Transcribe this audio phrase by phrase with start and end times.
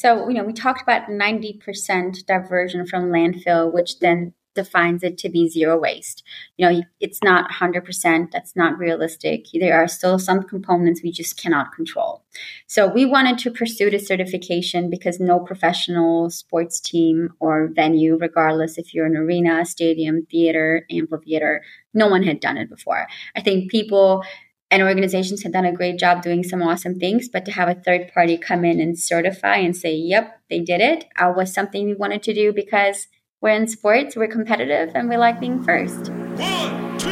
[0.00, 5.28] So, you know, we talked about 90% diversion from landfill, which then defines it to
[5.28, 6.22] be zero waste.
[6.56, 9.44] You know, it's not 100%, that's not realistic.
[9.52, 12.24] There are still some components we just cannot control.
[12.66, 18.78] So we wanted to pursue the certification because no professional sports team or venue, regardless
[18.78, 21.62] if you're an arena, stadium, theater, amphitheater,
[21.92, 23.06] no one had done it before.
[23.36, 24.24] I think people
[24.70, 27.74] and organizations had done a great job doing some awesome things, but to have a
[27.74, 31.86] third party come in and certify and say, yep, they did it, uh, was something
[31.86, 33.06] we wanted to do because–
[33.42, 36.10] we're in sports, we're competitive, and we like being first.
[36.10, 37.08] One, two,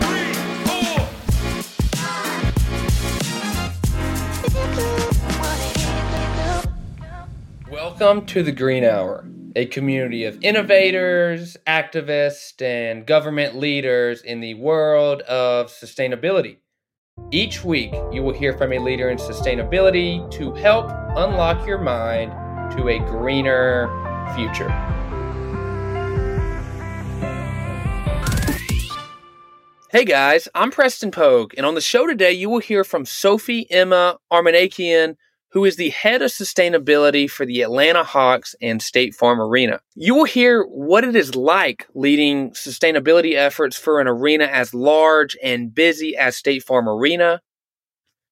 [0.00, 0.32] three,
[0.66, 1.08] four.
[7.70, 14.54] Welcome to the Green Hour, a community of innovators, activists, and government leaders in the
[14.54, 16.56] world of sustainability.
[17.30, 22.32] Each week, you will hear from a leader in sustainability to help unlock your mind
[22.76, 23.88] to a greener
[24.34, 24.70] future.
[29.90, 33.66] Hey guys, I'm Preston Pogue, and on the show today, you will hear from Sofi
[33.70, 35.16] Emma Armenakian,
[35.50, 39.80] who is the head of sustainability for the Atlanta Hawks and State Farm Arena.
[39.94, 45.36] You will hear what it is like leading sustainability efforts for an arena as large
[45.42, 47.40] and busy as State Farm Arena.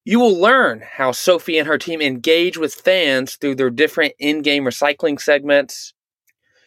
[0.05, 4.42] You will learn how Sofi and her team engage with fans through their different in
[4.42, 5.95] game recycling segments.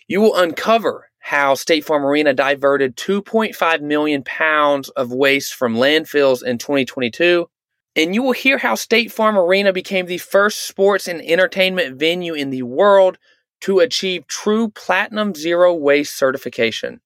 [0.08, 6.44] You will uncover how State Farm Arena diverted 2.5 million pounds of waste from landfills
[6.44, 7.48] in 2022.
[7.96, 12.34] And you will hear how State Farm Arena became the first sports and entertainment venue
[12.34, 13.18] in the world
[13.62, 17.02] to achieve true platinum zero waste certification.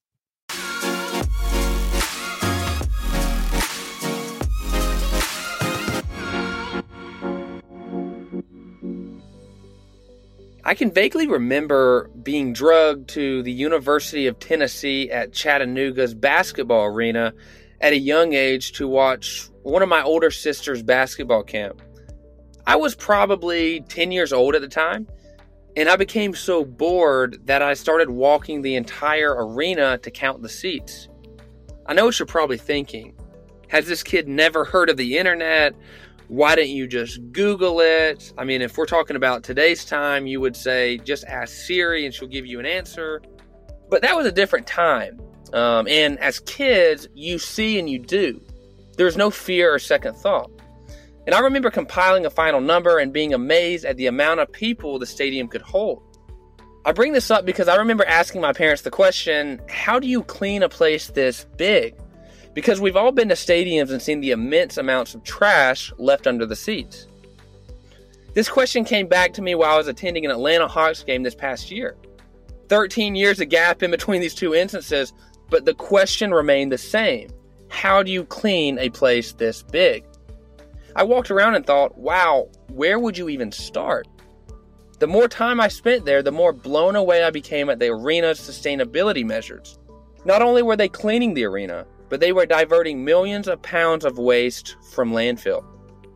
[10.65, 17.33] I can vaguely remember being drugged to the University of Tennessee at Chattanooga's basketball arena
[17.81, 21.81] at a young age to watch one of my older sister's basketball camp.
[22.65, 25.07] I was probably 10 years old at the time,
[25.75, 30.49] and I became so bored that I started walking the entire arena to count the
[30.49, 31.09] seats.
[31.85, 33.15] I know what you're probably thinking.
[33.69, 35.75] Has this kid never heard of the internet?
[36.27, 38.33] why didn't you just Google it?
[38.37, 42.13] I mean, if we're talking about today's time, you would say just ask Siri and
[42.13, 43.21] she'll give you an answer.
[43.89, 45.21] But that was a different time.
[45.53, 48.41] Um, and as kids, you see and you do.
[48.97, 50.51] There's no fear or second thought.
[51.25, 54.99] And I remember compiling a final number and being amazed at the amount of people
[54.99, 56.03] the stadium could hold.
[56.85, 60.23] I bring this up because I remember asking my parents the question how do you
[60.23, 61.95] clean a place this big?
[62.53, 66.45] because we've all been to stadiums and seen the immense amounts of trash left under
[66.45, 67.07] the seats.
[68.33, 71.35] This question came back to me while I was attending an Atlanta Hawks game this
[71.35, 71.95] past year.
[72.69, 75.13] 13 years of gap in between these two instances,
[75.49, 77.29] but the question remained the same
[77.73, 80.05] How do you clean a place this big?
[80.95, 84.07] I walked around and thought, wow, where would you even start?
[84.99, 88.39] The more time I spent there, the more blown away I became at the arena's
[88.39, 89.79] sustainability measures.
[90.23, 94.19] Not only were they cleaning the arena, but they were diverting millions of pounds of
[94.19, 95.65] waste from landfill.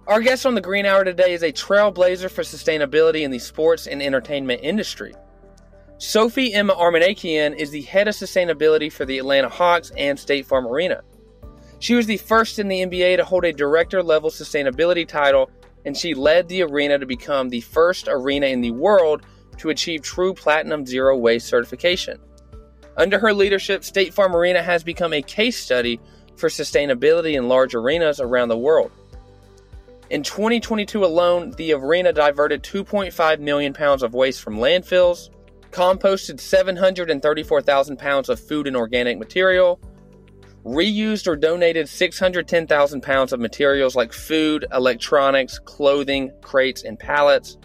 [0.05, 3.87] Our guest on the Green Hour today is a trailblazer for sustainability in the sports
[3.87, 5.15] and entertainment industry.
[5.97, 10.67] Sofi Emma Armenakian is the head of sustainability for the Atlanta Hawks and State Farm
[10.67, 11.01] Arena.
[11.79, 15.49] She was the first in the NBA to hold a director level sustainability title,
[15.85, 19.21] and she led the arena to become the first arena in the world
[19.57, 22.19] to achieve true platinum zero waste certification.
[22.95, 25.99] Under her leadership, State Farm Arena has become a case study
[26.35, 28.91] for sustainability in large arenas around the world.
[30.09, 35.29] In 2022 alone, the arena diverted 2.5 million pounds of waste from landfills,
[35.71, 39.79] composted 734,000 pounds of food and organic material,
[40.67, 47.57] reused or donated 610,000 pounds of materials like food, electronics, clothing, crates, and pallets,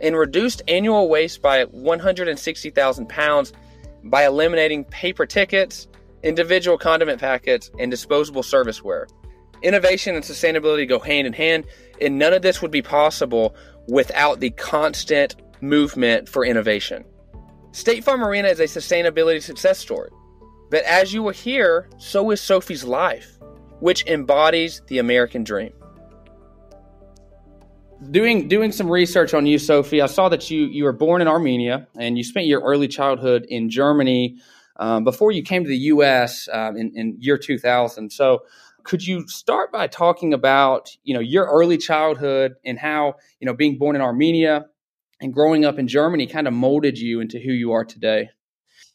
[0.00, 3.52] and reduced annual waste by 160,000 pounds
[4.04, 5.86] by eliminating paper tickets,
[6.24, 9.06] individual condiment packets, and disposable serviceware.
[9.62, 11.64] Innovation and sustainability go hand in hand,
[12.00, 13.54] and none of this would be possible
[13.86, 17.04] without the constant movement for innovation.
[17.70, 20.10] State Farm Arena is a sustainability success story.
[20.70, 23.38] But as you will hear, so is Sofi's life,
[23.80, 25.72] which embodies the American dream
[28.10, 31.28] doing doing some research on you, Sofi, I saw that you you were born in
[31.28, 34.36] Armenia and you spent your early childhood in Germany
[34.76, 36.48] um, before you came to the U.S.
[36.52, 38.10] Um, in, in year 2000.
[38.10, 38.40] So,
[38.84, 43.54] could you start by talking about you know your early childhood and how you know
[43.54, 44.66] being born in Armenia
[45.20, 48.30] and growing up in Germany kind of molded you into who you are today?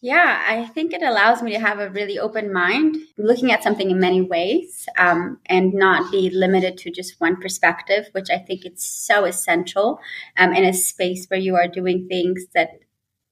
[0.03, 3.89] Yeah, I think it allows me to have a really open mind, looking at something
[3.89, 8.65] in many ways, um, and not be limited to just one perspective, which I think
[8.65, 10.01] it's so essential
[10.35, 12.81] um, in a space where you are doing things that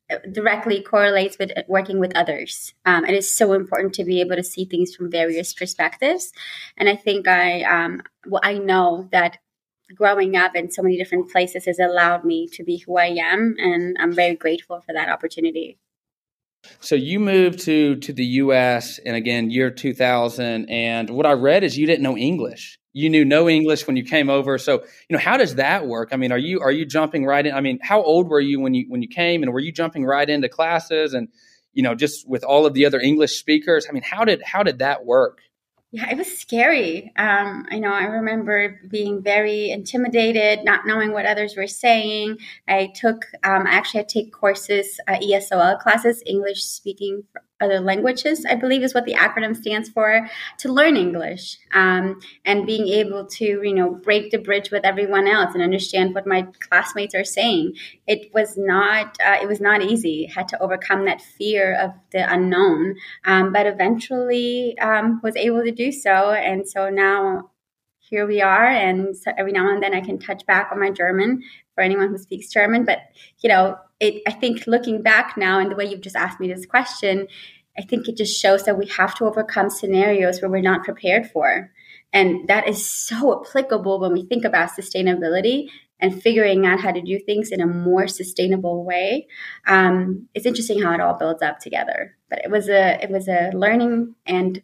[0.10, 2.74] uh, directly correlates with working with others.
[2.86, 6.32] Um, it is so important to be able to see things from various perspectives,
[6.78, 9.40] and I think I um, well, I know that
[9.96, 13.56] growing up in so many different places has allowed me to be who I am,
[13.60, 15.78] and I'm very grateful for that opportunity.
[16.80, 19.00] So you moved to to the U.S.
[19.06, 22.78] and again year 2000, and what I read is you didn't know English.
[22.94, 24.58] You knew no English when you came over.
[24.58, 26.10] So you know how does that work?
[26.12, 27.54] I mean, are you are you jumping right in?
[27.54, 30.06] I mean, how old were you when you when you came, and were you jumping
[30.06, 31.30] right into classes and
[31.74, 33.88] you know just with all of the other English speakers?
[33.90, 35.40] I mean, how did how did that work?
[35.94, 37.12] Yeah, it was scary.
[37.18, 42.38] Um, I know I remember being very intimidated, not knowing what others were saying.
[42.66, 47.26] I took, um, I actually had to take courses, uh, ESOL classes, English speaking
[47.62, 50.28] other languages, I believe is what the acronym stands for,
[50.60, 55.28] to learn English um, and being able to, you know, break the bridge with everyone
[55.28, 57.76] else and understand what my classmates are saying.
[58.08, 60.26] It was not, uh, it was not easy.
[60.26, 65.72] Had to overcome that fear of the unknown, um, but eventually um, was able to
[65.72, 66.32] do so.
[66.32, 67.52] And so now
[68.00, 68.66] here we are.
[68.66, 71.44] And so every now and then I can touch back on my German
[71.76, 72.84] for anyone who speaks German.
[72.84, 73.00] But,
[73.40, 76.52] you know, it, I think looking back now and the way you've just asked me
[76.52, 77.28] this question,
[77.78, 81.30] I think it just shows that we have to overcome scenarios where we're not prepared
[81.30, 81.72] for.
[82.12, 85.70] And that is so applicable when we think about sustainability
[86.00, 89.28] and figuring out how to do things in a more sustainable way.
[89.68, 92.18] Um, it's interesting how it all builds up together.
[92.28, 94.62] But it was a it was a learning and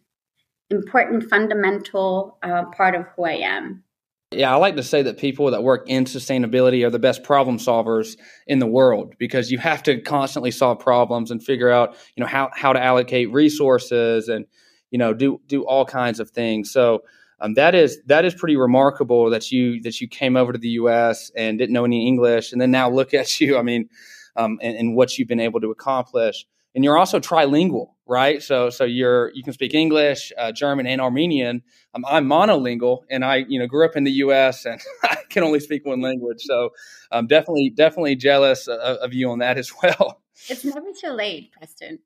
[0.68, 3.84] important fundamental uh, part of who I am.
[4.30, 7.56] Yeah, I like to say that people that work in sustainability are the best problem
[7.56, 12.20] solvers in the world because you have to constantly solve problems and figure out, you
[12.22, 14.44] know, how, how to allocate resources and,
[14.90, 16.70] you know, do do all kinds of things.
[16.70, 17.04] So
[17.40, 20.70] um, that is that is pretty remarkable that you that you came over to the
[20.70, 21.30] U.S.
[21.34, 23.56] and didn't know any English, and then now look at you.
[23.56, 23.88] I mean,
[24.36, 26.46] um, and, and what you've been able to accomplish
[26.78, 28.40] and you're also trilingual, right?
[28.40, 31.64] So so you're you can speak English, uh, German, and Armenian.
[31.92, 34.64] Um, I'm monolingual, and I you know grew up in the U.S.
[34.64, 36.38] and I can only speak one language.
[36.42, 36.70] So
[37.10, 40.22] I'm definitely definitely jealous of, of you on that as well.
[40.48, 41.98] It's never too late, Preston.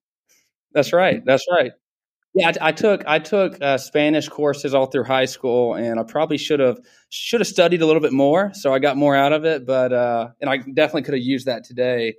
[0.73, 1.23] That's right.
[1.23, 1.73] That's right.
[2.33, 6.03] Yeah, I, I took I took uh, Spanish courses all through high school, and I
[6.05, 6.79] probably should have
[7.11, 9.67] should have studied a little bit more, so I got more out of it.
[9.67, 12.15] But uh, and I definitely could have used that today.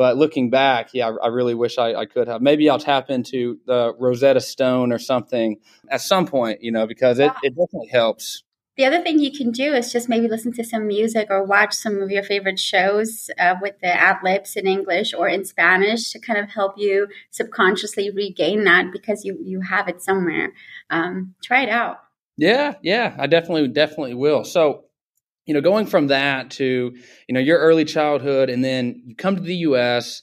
[0.00, 2.40] But looking back, yeah, I, I really wish I, I, could have.
[2.40, 5.58] Maybe I'll tap into the Rosetta Stone or something
[5.90, 8.42] at some point, you know, because it, it definitely helps.
[8.78, 11.74] The other thing you can do is just maybe listen to some music or watch
[11.74, 16.12] some of your favorite shows uh, with the ad libs in English or in Spanish
[16.12, 20.54] to kind of help you subconsciously regain that because you you have it somewhere.
[20.88, 21.98] Um, try it out.
[22.38, 24.44] Yeah, yeah, I definitely definitely will.
[24.44, 24.84] So
[25.50, 26.94] you know, going from that to,
[27.26, 30.22] you know, your early childhood and then you come to the US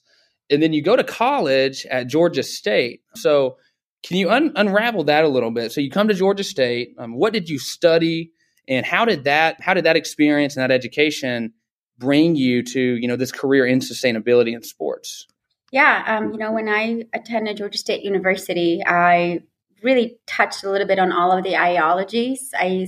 [0.50, 3.02] and then you go to college at Georgia State.
[3.14, 3.58] So,
[4.04, 5.74] can you un- unravel that a little bit?
[5.74, 6.96] So, you come to Georgia State.
[6.98, 8.32] Um, what did you study,
[8.70, 11.52] and how did that how did that experience and that education
[11.98, 15.28] bring you to you know this career in sustainability in sports?
[15.74, 19.42] Yeah, um, you know, when I attended Georgia State University, I
[19.84, 22.52] really touched a little bit on all of the ideologies.
[22.58, 22.88] I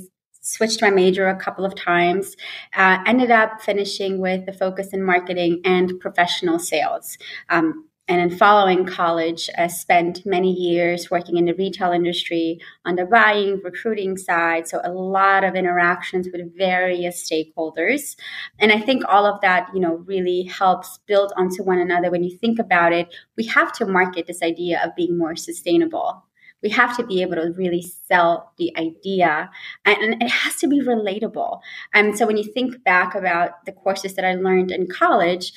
[0.53, 2.35] switched my major a couple of times,
[2.75, 7.17] uh, ended up finishing with a focus in marketing and professional sales.
[7.49, 12.95] Um, and then following college, I spent many years working in the retail industry on
[12.95, 14.67] the buying, recruiting side.
[14.67, 18.15] So a lot of interactions with various stakeholders.
[18.57, 22.09] And I think all of that, you know, really helps build onto one another.
[22.09, 26.23] When you think about it, we have to market this idea of being more sustainable
[26.61, 29.49] we have to be able to really sell the idea
[29.85, 31.59] and, it has to be relatable.
[31.93, 35.53] And so when you think back about the courses that i learned in college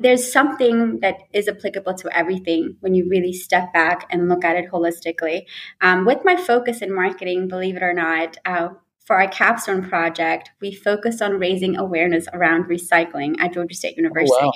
[0.00, 4.56] there's something that is applicable to everything when you really step back and look at
[4.56, 5.42] it holistically.
[5.82, 8.70] Um, with my focus in marketing believe it or not uh,
[9.04, 14.38] for our capstone project we focused on raising awareness around recycling at georgia state university
[14.40, 14.52] oh, wow.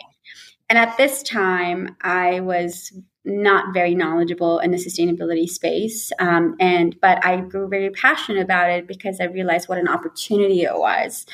[0.69, 2.93] And at this time i was
[3.27, 8.71] not very knowledgeable in the sustainability space um, and but i grew very passionate about
[8.71, 11.27] it because i realized what an opportunity it was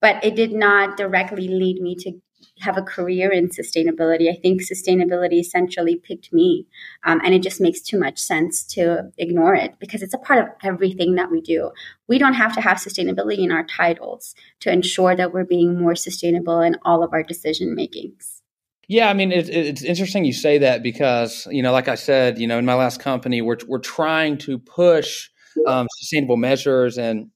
[0.00, 2.12] but it did not directly lead me to
[2.60, 4.30] have a career in sustainability.
[4.30, 6.66] I think sustainability essentially picked me.
[7.04, 10.40] Um, and it just makes too much sense to ignore it because it's a part
[10.40, 11.70] of everything that we do.
[12.08, 15.94] We don't have to have sustainability in our titles to ensure that we're being more
[15.94, 18.37] sustainable in all of our decision makings.
[18.88, 22.38] Yeah, I mean, it, it's interesting you say that because, you know, like I said,
[22.38, 25.28] you know, in my last company, we're, we're trying to push
[25.66, 27.30] um, sustainable measures and,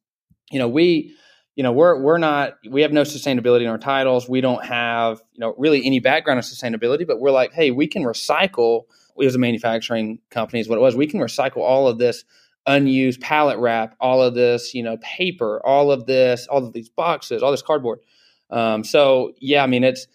[0.50, 1.14] you know, we,
[1.56, 4.28] you know we're we're not we have no sustainability in our titles.
[4.28, 7.86] We don't have you know really any background in sustainability but we're like hey we
[7.86, 8.84] can recycle
[9.16, 12.24] we as a manufacturing company is what it was we can recycle all of this
[12.66, 16.88] unused pallet wrap all of this you know paper all of this all of these
[16.88, 17.98] boxes all this cardboard.
[18.50, 20.06] Um, so yeah i mean it's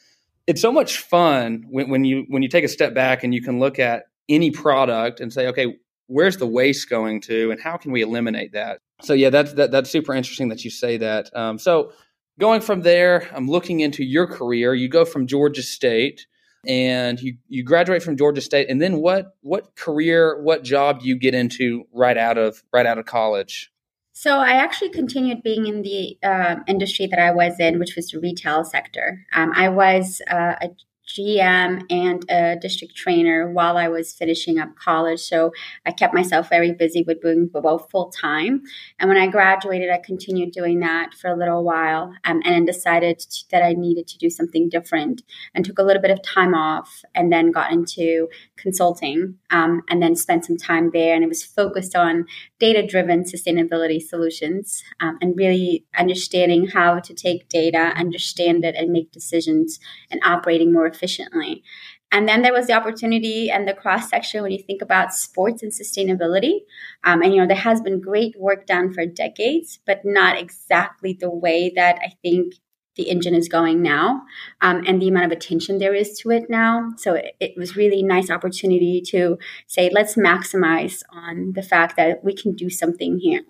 [0.47, 3.41] it's so much fun when, when you when you take a step back and you
[3.41, 5.77] can look at any product and say okay
[6.07, 8.79] where's the waste going to and how can we eliminate that?
[9.01, 11.29] So yeah that's that, that's super interesting that you say that.
[11.35, 11.91] Um, so
[12.39, 14.73] going from there i'm looking into your career.
[14.73, 16.25] You go from georgia state
[16.67, 18.69] and you you graduate from georgia state.
[18.69, 22.85] And then what what career what job do you get into right out of right
[22.85, 23.71] out of college
[24.19, 28.07] so I actually continued being in the uh, industry that I was in, which was
[28.07, 29.23] the retail sector.
[29.31, 30.69] Um, I was uh, a
[31.07, 35.21] GM and a district trainer while I was finishing up college.
[35.21, 35.51] So
[35.85, 38.63] I kept myself very busy with doing both full time.
[38.99, 42.65] And when I graduated, I continued doing that for a little while um, and then
[42.65, 46.21] decided to, that I needed to do something different and took a little bit of
[46.21, 51.15] time off and then got into consulting um, and then spent some time there.
[51.15, 52.25] And it was focused on
[52.59, 58.91] data driven sustainability solutions um, and really understanding how to take data, understand it, and
[58.91, 61.63] make decisions and operating more efficiently.
[62.11, 65.61] And then there was the opportunity and the cross section when you think about sports
[65.61, 66.59] and sustainability.
[67.03, 71.17] Um, and, you know, there has been great work done for decades, but not exactly
[71.19, 72.53] the way that I think
[72.97, 74.23] the engine is going now
[74.61, 76.91] um, and the amount of attention there is to it now.
[76.97, 79.37] So it, it, was really nice opportunity to
[79.67, 83.43] say, let's maximize on the fact that we can do something here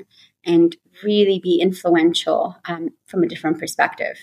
[0.46, 4.18] and really be influential um, from a different perspective.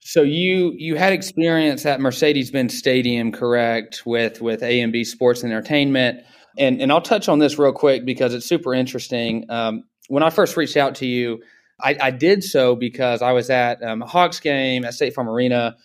[0.00, 4.04] So you you had experience at Mercedes-Benz Stadium, correct?
[4.06, 6.22] With with AMB Sports and Entertainment,
[6.56, 9.46] and and I'll touch on this real quick because it's super interesting.
[9.50, 11.42] Um, when I first reached out to you,
[11.80, 15.28] I, I did so because I was at um, a Hawks game at State Farm
[15.28, 15.76] Arena,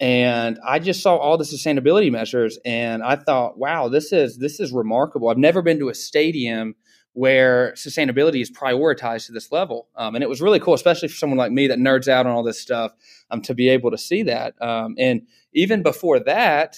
[0.00, 4.60] and I just saw all the sustainability measures, and I thought, wow, this is this
[4.60, 5.28] is remarkable.
[5.28, 6.74] I've never been to a stadium
[7.18, 9.88] where sustainability is prioritized to this level.
[9.96, 12.32] Um, and it was really cool, especially for someone like me that nerds out on
[12.32, 12.92] all this stuff,
[13.32, 14.54] um, to be able to see that.
[14.62, 16.76] Um, and even before that,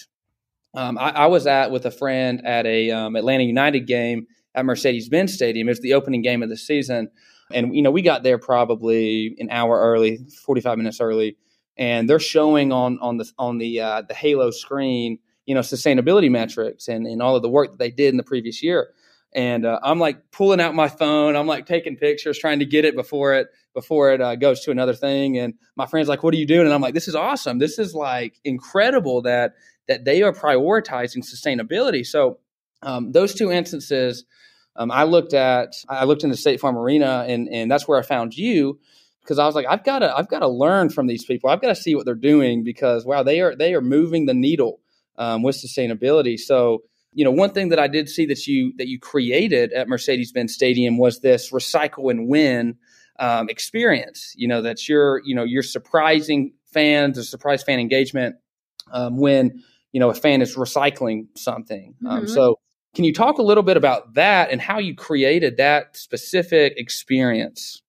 [0.73, 4.65] um, I, I, was at with a friend at a um, Atlanta United game at
[4.65, 5.69] Mercedes-Benz Stadium.
[5.69, 7.11] It was the opening game of the season,
[7.53, 11.37] and you know we got there probably an hour early, forty-five minutes early,
[11.77, 16.31] and they're showing on on the on the uh, the Halo screen, you know, sustainability
[16.31, 18.93] metrics and and all of the work that they did in the previous year
[19.33, 21.37] and uh, I'm like pulling out my phone.
[21.37, 24.71] I'm like taking pictures, trying to get it before it before it uh, goes to
[24.73, 25.39] another thing.
[25.39, 27.59] And my friend's like, "What are you doing?" And I'm like, "This is awesome.
[27.59, 29.55] This is like incredible that
[29.87, 32.39] that they are prioritizing sustainability." So
[32.83, 34.25] um, those two instances,
[34.81, 35.75] um, I looked at.
[35.91, 38.81] I looked in the State Farm Arena, and and that's where I found you
[39.21, 41.51] because I was like, I've got to I've got to learn from these people.
[41.51, 44.33] I've got to see what they're doing because wow, they are they are moving the
[44.33, 44.81] needle
[45.19, 46.39] um, with sustainability.
[46.39, 49.89] So you know one thing that i did see that you that you created at
[49.89, 52.77] mercedes-benz stadium was this recycle and win
[53.19, 58.37] um, experience you know that you're you know you're surprising fans a surprise fan engagement
[58.93, 59.61] um, when
[59.91, 62.33] you know a fan is recycling something um, mm-hmm.
[62.33, 62.61] so
[62.95, 67.83] can you talk a little bit about that and how you created that specific experience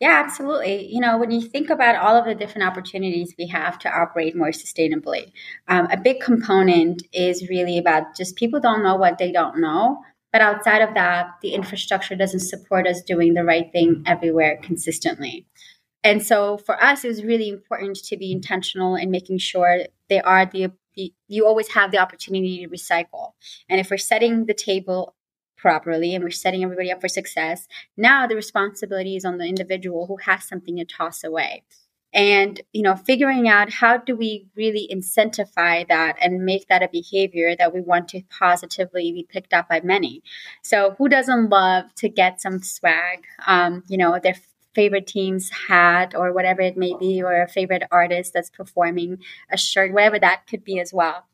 [0.00, 0.86] yeah, absolutely.
[0.92, 4.36] You know, when you think about all of the different opportunities we have to operate
[4.36, 5.32] more sustainably,
[5.68, 9.98] um, a big component is really about just people don't know what they don't know.
[10.32, 15.46] But outside of that, the infrastructure doesn't support us doing the right thing everywhere consistently.
[16.04, 20.20] And so for us, it was really important to be intentional in making sure they
[20.20, 20.72] are the
[21.26, 23.32] you always have the opportunity to recycle.
[23.68, 25.14] And if we're setting the table
[25.58, 27.66] properly and we're setting everybody up for success.
[27.96, 31.64] Now the responsibility is on the individual who has something to toss away.
[32.14, 36.88] And, you know, figuring out how do we really incentivize that and make that a
[36.88, 40.22] behavior that we want to positively be picked up by many.
[40.62, 43.24] So who doesn't love to get some swag?
[43.46, 44.36] Um, you know, their
[44.74, 49.18] favorite team's hat or whatever it may be, or a favorite artist that's performing
[49.50, 51.24] a shirt, whatever that could be as well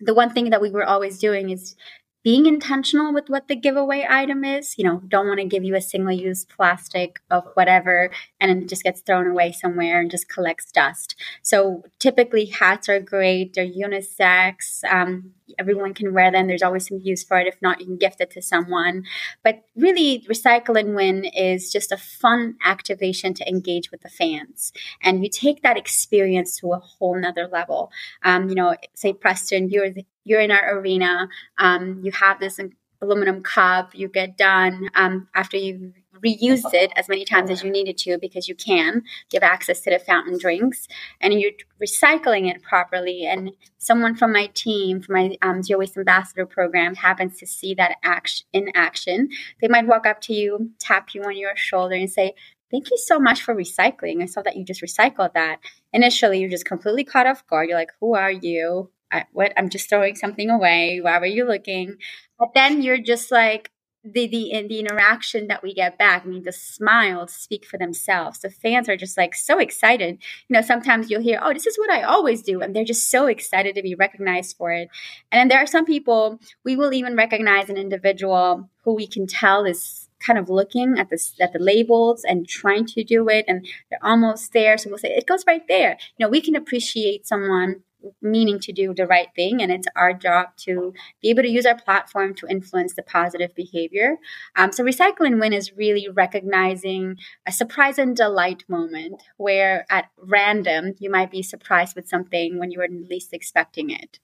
[0.00, 1.76] the one thing that we were always doing is
[2.22, 4.76] being intentional with what the giveaway item is.
[4.76, 8.68] You know, don't want to give you a single use plastic of whatever and it
[8.68, 11.14] just gets thrown away somewhere and just collects dust.
[11.42, 13.54] So typically hats are great.
[13.54, 14.84] They're unisex.
[14.90, 16.46] Um, everyone can wear them.
[16.46, 17.46] There's always some use for it.
[17.46, 19.04] If not, you can gift it to someone.
[19.42, 24.72] But really, Recycle and Win is just a fun activation to engage with the fans.
[25.02, 27.90] And you take that experience to a whole nother level.
[28.22, 31.28] Um, you know, say, Preston, you're the, you're in our arena,
[31.58, 32.60] um, you have this
[33.00, 37.70] aluminum cup, you get done um, after you reuse it as many times as you
[37.70, 39.02] needed to because you can.
[39.30, 40.88] give access to the fountain drinks
[41.20, 41.52] and you're
[41.82, 43.24] recycling it properly.
[43.26, 47.74] And someone from my team, from my um, Zero Waste Ambassador program, happens to see
[47.74, 49.28] that action in action.
[49.60, 52.34] They might walk up to you, tap you on your shoulder, and say,
[52.70, 54.22] Thank you so much for recycling.
[54.22, 55.58] I saw that you just recycled that.
[55.92, 57.68] Initially, you're just completely caught off guard.
[57.68, 58.90] You're like, Who are you?
[59.12, 61.00] I, what I'm just throwing something away.
[61.02, 61.96] Why were you looking?
[62.38, 63.70] But then you're just like
[64.02, 66.24] the the the interaction that we get back.
[66.24, 68.40] I mean, the smiles speak for themselves.
[68.40, 70.18] The fans are just like so excited.
[70.48, 73.10] You know, sometimes you'll hear, "Oh, this is what I always do," and they're just
[73.10, 74.88] so excited to be recognized for it.
[75.30, 79.26] And then there are some people we will even recognize an individual who we can
[79.26, 83.44] tell is kind of looking at the at the labels and trying to do it,
[83.48, 84.78] and they're almost there.
[84.78, 87.82] So we'll say, "It goes right there." You know, we can appreciate someone
[88.22, 91.66] meaning to do the right thing and it's our job to be able to use
[91.66, 94.16] our platform to influence the positive behavior.
[94.56, 97.16] Um, so recycle and win is really recognizing
[97.46, 102.70] a surprise and delight moment where at random you might be surprised with something when
[102.70, 104.18] you were least expecting it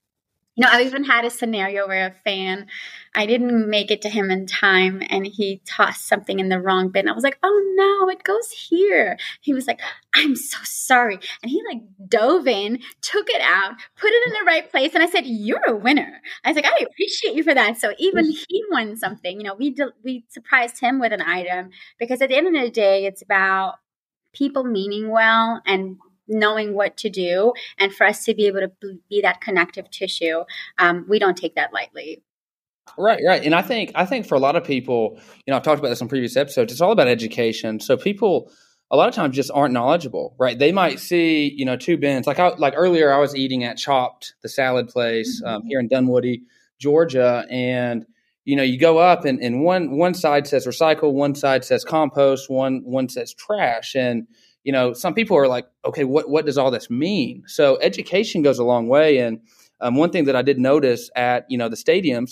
[0.57, 2.65] you know, I've even had a scenario where a fan,
[3.13, 6.89] I didn't make it to him in time and he tossed something in the wrong
[6.89, 7.07] bin.
[7.07, 9.19] I was like, oh no, it goes here.
[9.41, 9.79] He was like,
[10.15, 11.19] I'm so sorry.
[11.43, 14.95] And he like dove in, took it out, put it in the right place.
[14.95, 16.21] And I said, you're a winner.
[16.43, 17.77] I was like, I appreciate you for that.
[17.77, 19.39] So even he won something.
[19.39, 22.71] You know, we, we surprised him with an item because at the end of the
[22.71, 23.75] day, it's about
[24.33, 28.71] people meaning well and knowing what to do and for us to be able to
[29.09, 30.43] be that connective tissue
[30.77, 32.21] um, we don't take that lightly
[32.97, 35.63] right right and i think i think for a lot of people you know i've
[35.63, 38.51] talked about this on previous episodes it's all about education so people
[38.89, 42.25] a lot of times just aren't knowledgeable right they might see you know two bins
[42.27, 45.67] like I, like earlier i was eating at Chopt the salad place um, mm-hmm.
[45.67, 46.43] here in dunwoody
[46.79, 48.05] georgia and
[48.45, 51.83] you know you go up and, and one one side says recycle one side says
[51.83, 54.27] compost one one says trash and
[54.67, 57.41] you know, some people are like, okay, what what does all this mean?
[57.47, 59.19] So education goes a long way.
[59.19, 59.39] And
[59.79, 62.31] um, one thing that I did notice at you know the stadiums,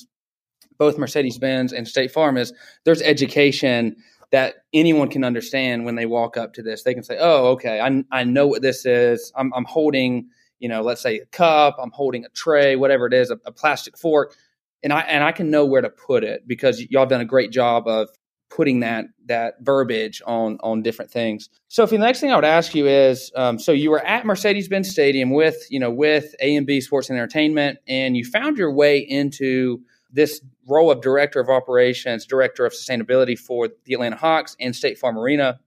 [0.78, 2.52] both Mercedes Benz and State Farm, is
[2.84, 3.96] there's education
[4.34, 6.84] that anyone can understand when they walk up to this.
[6.84, 9.32] They can say, oh, okay, I I know what this is.
[9.38, 10.28] I'm I'm holding
[10.60, 11.78] you know, let's say a cup.
[11.82, 14.36] I'm holding a tray, whatever it is, a, a plastic fork
[14.84, 17.26] and I and I can know where to put it because y'all have done a
[17.26, 18.10] great job of
[18.50, 21.50] putting that that verbiage on on different things.
[21.68, 24.90] So, the next thing I would ask you is, um, so you were at Mercedes-Benz
[24.90, 29.82] Stadium with you know with AMB Sports and Entertainment, and you found your way into
[30.12, 34.98] this role of director of operations, director of sustainability for the Atlanta Hawks and State
[34.98, 35.60] Farm Arena.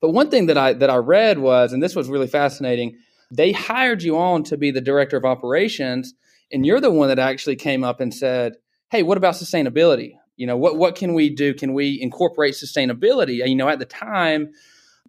[0.00, 2.98] But one thing that I that I read was, and this was really fascinating,
[3.30, 6.14] they hired you on to be the director of operations,
[6.52, 8.54] and you're the one that actually came up and said,
[8.90, 10.14] "Hey, what about sustainability?
[10.36, 11.54] You know, what what can we do?
[11.54, 13.46] Can we incorporate sustainability?
[13.46, 14.50] You know, at the time,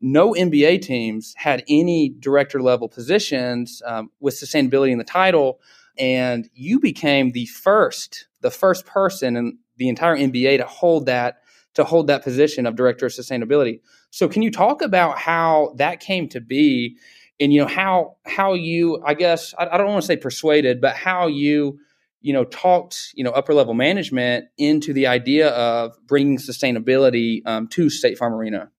[0.01, 5.59] no NBA teams had any director level positions um, with sustainability in the title,
[5.97, 11.41] and you became the first the first person in the entire NBA to hold that
[11.73, 13.81] to hold that position of director of sustainability.
[14.11, 16.97] So, can you talk about how that came to be,
[17.39, 20.81] and you know how how you I guess I, I don't want to say persuaded,
[20.81, 21.79] but how you
[22.25, 27.67] you know, talked, you know, upper level management into the idea of bringing sustainability um,
[27.67, 28.71] to State Farm Arena?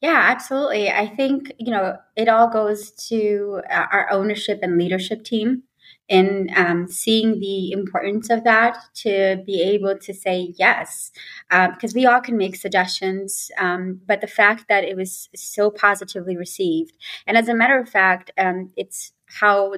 [0.00, 0.90] Yeah, absolutely.
[0.90, 5.62] I think, you know, it all goes to our ownership and leadership team
[6.08, 11.12] and um, seeing the importance of that to be able to say yes
[11.48, 15.70] because um, we all can make suggestions um, but the fact that it was so
[15.70, 19.74] positively received and as a matter of fact um, it's how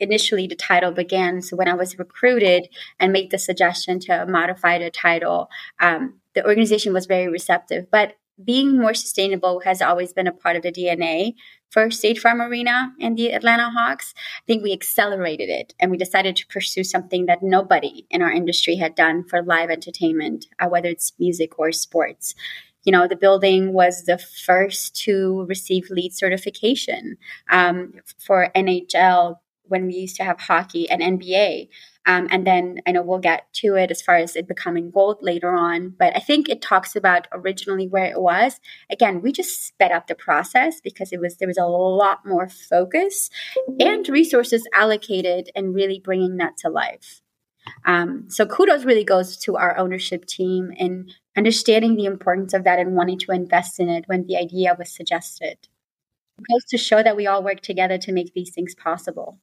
[0.00, 1.42] initially the title began.
[1.42, 5.48] So when I was recruited and made the suggestion to modify the title,
[5.80, 7.90] um, the organization was very receptive.
[7.90, 11.34] But being more sustainable has always been a part of the DNA
[11.70, 14.12] for State Farm Arena and the Atlanta Hawks.
[14.16, 18.30] I think we accelerated it and we decided to pursue something that nobody in our
[18.30, 22.34] industry had done for live entertainment, uh, whether it's music or sports
[22.86, 27.18] you know, the building was the first to receive LEED certification
[27.50, 31.68] um, for NHL when we used to have hockey and NBA.
[32.06, 35.18] Um, and then I know we'll get to it as far as it becoming gold
[35.22, 35.94] later on.
[35.98, 38.60] But I think it talks about originally where it was.
[38.90, 42.48] Again, we just sped up the process because it was there was a lot more
[42.48, 43.28] focus
[43.80, 47.22] and resources allocated and really bringing that to life.
[47.84, 52.78] Um, so kudos really goes to our ownership team in understanding the importance of that
[52.78, 55.58] and wanting to invest in it when the idea was suggested.
[56.38, 59.38] It goes to show that we all work together to make these things possible.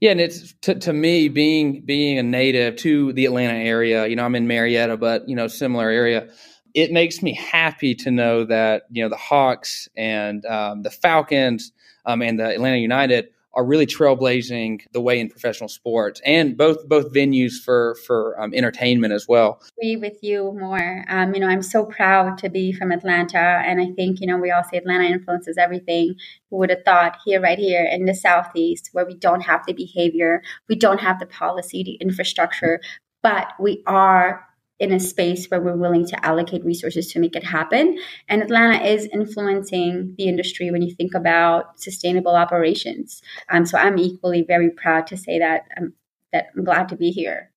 [0.00, 4.06] Yeah, and it's to, to me being being a native to the Atlanta area.
[4.06, 6.28] You know, I'm in Marietta, but you know, similar area.
[6.74, 11.72] It makes me happy to know that you know the Hawks and um, the Falcons
[12.06, 16.88] um, and the Atlanta United are really trailblazing the way in professional sports and both
[16.88, 19.60] both venues for for um, entertainment as well.
[19.76, 21.04] Agree with you more.
[21.08, 24.38] Um, you know, I'm so proud to be from Atlanta, and I think you know
[24.38, 26.14] we all say Atlanta influences everything.
[26.50, 29.72] Who would have thought here, right here in the southeast, where we don't have the
[29.72, 32.80] behavior, we don't have the policy, the infrastructure,
[33.24, 34.47] but we are
[34.78, 37.98] in a space where we're willing to allocate resources to make it happen.
[38.28, 43.20] And Atlanta is influencing the industry when you think about sustainable operations.
[43.48, 45.92] Um, so I'm equally very proud to say that I'm, um,
[46.32, 47.50] that I'm glad to be here.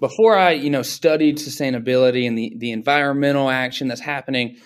[0.00, 4.56] Before I, you know, studied sustainability and the, the environmental action that's happening,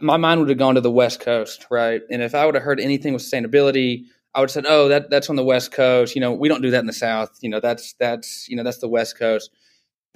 [0.00, 2.00] my mind would have gone to the West Coast, right?
[2.10, 4.04] And if I would have heard anything with sustainability,
[4.34, 6.60] I would have said, "Oh, that that's on the West Coast." You know, we don't
[6.60, 7.38] do that in the South.
[7.40, 9.50] You know, that's that's you know that's the West Coast.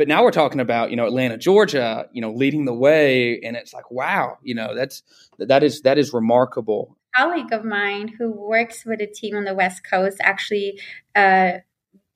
[0.00, 3.38] But now we're talking about, you know, Atlanta, Georgia, you know, leading the way.
[3.42, 5.02] And it's like, wow, you know, that's,
[5.36, 6.96] that is, that is remarkable.
[7.14, 10.80] A colleague of mine who works with a team on the West Coast actually,
[11.14, 11.58] uh,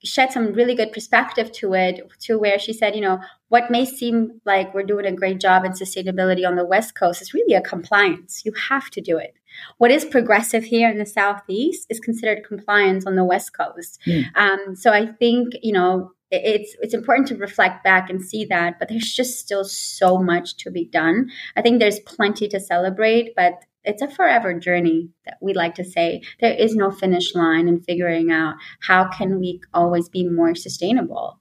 [0.03, 3.19] shed some really good perspective to it to where she said you know
[3.49, 7.23] what may seem like we're doing a great job in sustainability on the west coast
[7.23, 9.33] is really a compliance you have to do it
[9.79, 14.23] what is progressive here in the southeast is considered compliance on the west coast mm.
[14.35, 18.79] um, so i think you know it's it's important to reflect back and see that
[18.79, 21.29] but there's just still so much to be done.
[21.55, 25.83] I think there's plenty to celebrate but it's a forever journey that we like to
[25.83, 26.21] say.
[26.41, 31.39] There is no finish line in figuring out how can we always be more sustainable.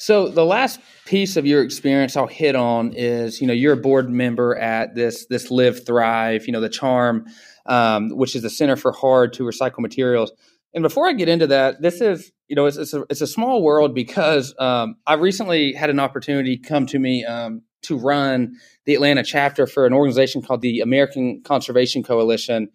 [0.00, 3.76] So the last piece of your experience I'll hit on is, you know, you're a
[3.76, 7.26] board member at this this Live Thrive, you know, the Charm,
[7.66, 10.30] um, which is the Center for Hard to Recycle Materials.
[10.74, 13.26] And before I get into that, this is you know it's, it's a it's a
[13.26, 18.56] small world because um, I recently had an opportunity come to me um, to run
[18.84, 22.68] the Atlanta chapter for an organization called the American Conservation Coalition.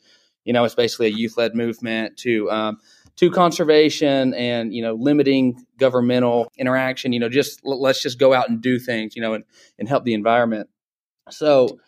[0.43, 2.77] You know, it's basically a youth led movement to um,
[3.17, 7.13] to conservation and you know limiting governmental interaction.
[7.13, 9.15] You know, just let's just go out and do things.
[9.15, 9.43] You know, and
[9.77, 10.69] and help the environment.
[11.29, 11.79] So,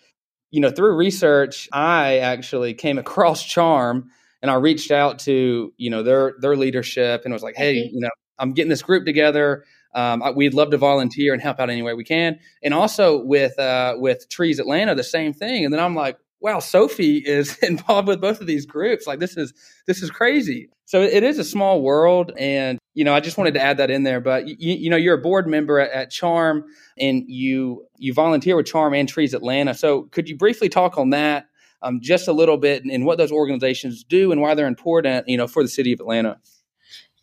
[0.52, 5.90] you know, through research, I actually came across Charm and I reached out to you
[5.90, 9.64] know their their leadership and was like, hey, you know, I'm getting this group together.
[9.94, 12.40] Um, I, we'd love to volunteer and help out any way we can.
[12.62, 15.64] And also with uh, with Trees Atlanta, the same thing.
[15.64, 19.08] And then I'm like, wow, Sofi is involved with both of these groups.
[19.08, 19.54] Like this is
[19.88, 20.70] this is crazy.
[20.86, 23.90] So it is a small world, and you know, I just wanted to add that
[23.90, 24.22] in there.
[24.22, 26.66] But you, you know, you're a board member at, at, Charm,
[27.00, 29.74] and you you volunteer with Charm and Trees Atlanta.
[29.74, 31.48] So could you briefly talk on that?
[31.86, 35.38] Um, just a little bit and, what those organizations do and why they're important, you
[35.38, 36.40] know, for the city of Atlanta.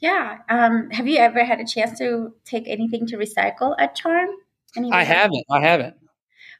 [0.01, 0.39] Yeah.
[0.49, 4.31] Um, have you ever had a chance to take anything to recycle at Charm?
[4.91, 5.45] I haven't.
[5.51, 5.97] I haven't.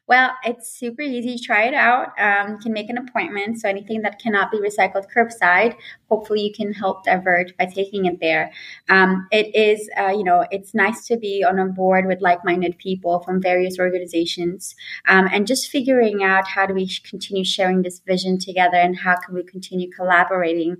[0.05, 1.37] Well, it's super easy.
[1.39, 2.09] Try it out.
[2.19, 3.61] Um, you can make an appointment.
[3.61, 5.77] So anything that cannot be recycled curbside,
[6.09, 8.51] hopefully you can help divert by taking it there.
[8.89, 12.77] Um, it is, uh, you know, it's nice to be on a board with like-minded
[12.79, 14.75] people from various organizations,
[15.07, 19.15] um, and just figuring out how do we continue sharing this vision together, and how
[19.15, 20.77] can we continue collaborating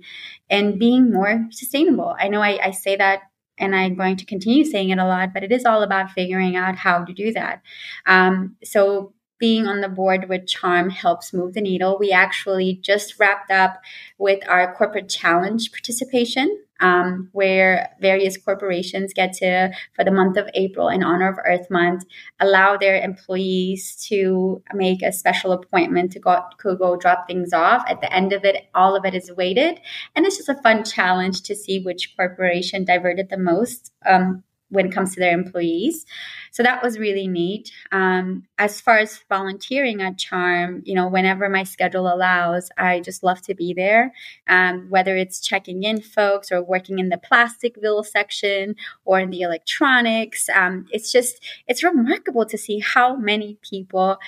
[0.50, 2.14] and being more sustainable.
[2.20, 3.20] I know I, I say that
[3.58, 6.56] and I'm going to continue saying it a lot, but it is all about figuring
[6.56, 7.62] out how to do that.
[8.06, 11.98] Um, so being on the board with Charm helps move the needle.
[11.98, 13.80] We actually just wrapped up
[14.18, 20.48] with our corporate challenge participation, um, where various corporations get to, for the month of
[20.54, 22.04] April, in honor of Earth Month,
[22.40, 27.84] allow their employees to make a special appointment to go, to go drop things off.
[27.88, 29.80] At the end of it, all of it is weighted.
[30.14, 33.92] And it's just a fun challenge to see which corporation diverted the most.
[34.04, 34.42] Um,
[34.74, 36.04] when it comes to their employees.
[36.50, 37.70] So that was really neat.
[37.90, 43.22] Um, as far as volunteering at Charm, you know, whenever my schedule allows, I just
[43.22, 44.12] love to be there.
[44.48, 49.40] Um, whether it's checking in folks or working in the Plasticville section or in the
[49.40, 54.18] electronics, um, it's just it's remarkable to see how many people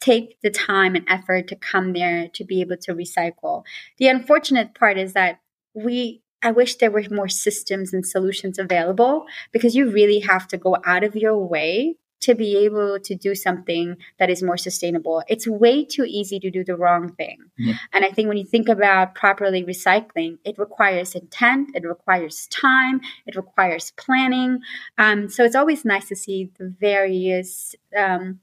[0.00, 3.64] take the time and effort to come there to be able to recycle.
[3.98, 5.40] The unfortunate part is that
[5.74, 10.56] we I wish there were more systems and solutions available because you really have to
[10.56, 15.24] go out of your way to be able to do something that is more sustainable.
[15.26, 17.38] It's way too easy to do the wrong thing.
[17.58, 17.74] Yeah.
[17.92, 23.00] And I think when you think about properly recycling, it requires intent, it requires time,
[23.26, 24.60] it requires planning.
[24.98, 28.38] Um, so it's always nice to see the various um,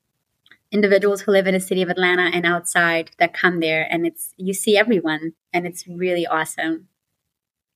[0.74, 4.34] individuals who live in the city of Atlanta and outside that come there, and it's
[4.36, 6.90] you see everyone, and it's really awesome.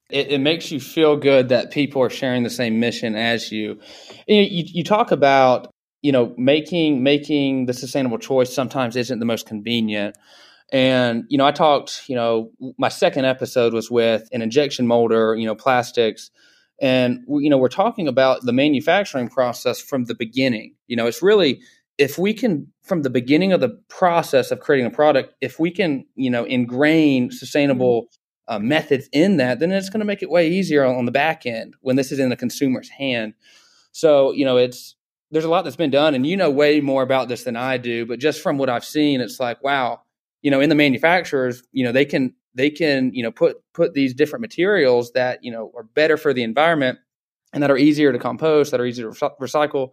[0.10, 3.78] It, it, makes you feel good that people are sharing the same mission as you.
[4.26, 4.63] You, you.
[4.67, 10.15] you, talk about you know making making the sustainable choice sometimes isn't the most convenient
[10.72, 15.36] and you know i talked you know my second episode was with an injection molder
[15.36, 16.30] you know plastics
[16.82, 21.22] and you know we're talking about the manufacturing process from the beginning you know it's
[21.22, 21.60] really
[21.98, 25.72] if we can from the beginning of the process of creating a product if we
[25.72, 28.13] can you know ingrain sustainable mm-hmm.
[28.47, 31.45] Uh, methods in that then it's going to make it way easier on the back
[31.45, 33.33] end when this is in the consumer's hand
[33.91, 34.95] so you know it's
[35.31, 37.77] there's a lot that's been done, and you know way more about this than I
[37.77, 38.05] do.
[38.05, 40.01] But just from what I've seen, it's like wow,
[40.41, 43.93] you know, in the manufacturers, you know, they can they can you know put put
[43.93, 46.99] these different materials that you know are better for the environment
[47.53, 49.89] and that are easier to compost, that are easier to recycle.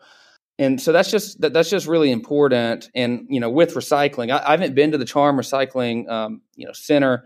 [0.56, 2.90] And so that's just that, that's just really important.
[2.94, 6.66] And you know, with recycling, I, I haven't been to the Charm Recycling um, you
[6.66, 7.24] know center,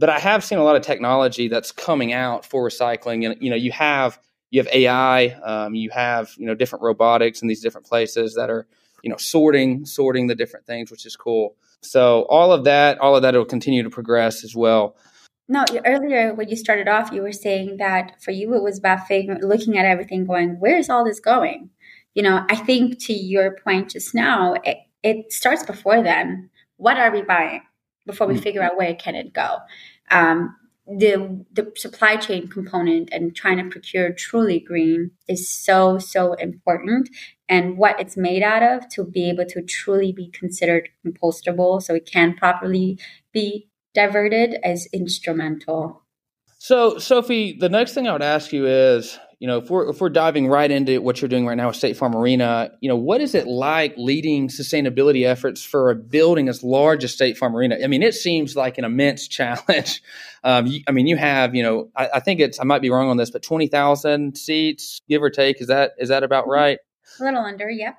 [0.00, 3.30] but I have seen a lot of technology that's coming out for recycling.
[3.30, 4.18] And you know, you have
[4.50, 8.50] you have AI, um, you have you know different robotics in these different places that
[8.50, 8.66] are
[9.02, 11.54] you know sorting sorting the different things, which is cool.
[11.82, 14.96] So all of that, all of that will continue to progress as well.
[15.48, 19.06] No, earlier when you started off, you were saying that for you it was about
[19.06, 21.68] figuring, looking at everything, going, "Where's all this going?"
[22.14, 26.48] You know, I think to your point just now, it, it starts before then.
[26.78, 27.60] What are we buying
[28.06, 28.42] before we mm-hmm.
[28.42, 29.58] figure out where can it go?
[30.10, 36.32] Um, the the supply chain component and trying to procure truly green is so so
[36.34, 37.08] important
[37.48, 41.94] and what it's made out of to be able to truly be considered compostable so
[41.94, 42.98] it can properly
[43.32, 46.02] be diverted as instrumental
[46.58, 50.02] so sofi the next thing i would ask you is you know, if we're if
[50.02, 52.96] we're diving right into what you're doing right now with State Farm Arena, you know,
[52.96, 57.56] what is it like leading sustainability efforts for a building as large as State Farm
[57.56, 57.78] Arena?
[57.82, 60.02] I mean, it seems like an immense challenge.
[60.44, 62.90] Um, you, I mean, you have, you know, I, I, think it's I might be
[62.90, 65.62] wrong on this, but twenty thousand seats, give or take.
[65.62, 66.52] Is that is that about mm-hmm.
[66.52, 66.78] right?
[67.18, 67.96] A little under, yep.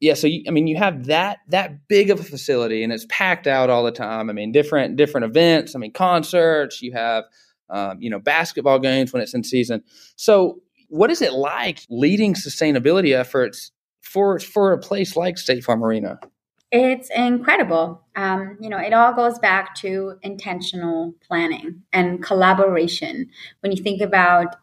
[0.00, 3.06] Yeah, so you, I mean, you have that that big of a facility, and it's
[3.08, 4.28] packed out all the time.
[4.28, 5.76] I mean, different different events.
[5.76, 6.82] I mean, concerts.
[6.82, 7.24] You have
[7.70, 9.82] um, you know, basketball games when it's in season.
[10.16, 15.82] So what is it like leading sustainability efforts for for a place like State Farm
[15.82, 16.18] Arena?
[16.70, 18.02] It's incredible.
[18.16, 23.28] Um, you know, it all goes back to intentional planning and collaboration.
[23.60, 24.56] When you think about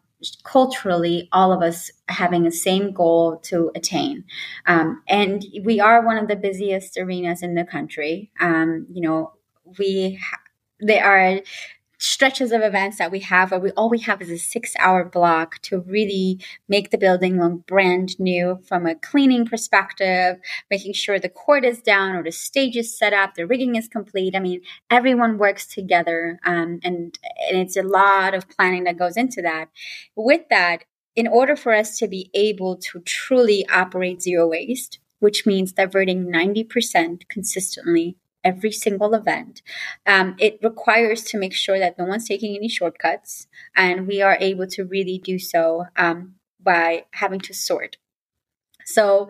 [0.44, 4.24] culturally, all of us having the same goal to attain.
[4.66, 8.30] Um, and we are one of the busiest arenas in the country.
[8.40, 9.32] Um, you know,
[9.78, 10.38] we ha-
[10.80, 11.40] there are
[12.02, 15.04] stretches of events that we have where we all we have is a six hour
[15.04, 20.38] block to really make the building look brand new from a cleaning perspective,
[20.68, 23.86] making sure the court is down or the stage is set up, the rigging is
[23.86, 24.34] complete.
[24.34, 27.16] I mean, everyone works together um, and,
[27.48, 29.68] and it's a lot of planning that goes into that.
[30.16, 30.84] With that,
[31.14, 36.26] in order for us to be able to truly operate zero waste, which means diverting
[36.26, 39.62] 90% consistently every single event.
[40.06, 44.36] Um, it requires to make sure that no one's taking any shortcuts, and we are
[44.40, 47.96] able to really do so um, by having to sort.
[48.84, 49.28] So,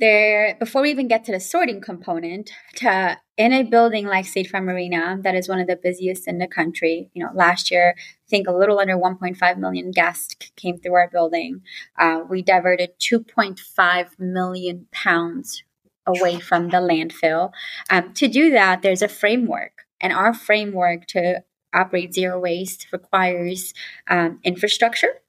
[0.00, 4.48] there, before we even get to the sorting component, to in a building like State
[4.48, 7.10] Farm Arena, that is one of the busiest in the country.
[7.14, 11.10] You know, last year, I think a little under 1.5 million guests came through our
[11.10, 11.62] building.
[11.98, 15.64] Uh, we diverted 2.5 million pounds
[16.06, 17.52] away from the landfill.
[17.90, 23.74] Um, to do that, there's a framework, and our framework to operate zero waste requires
[24.08, 25.20] um, infrastructure,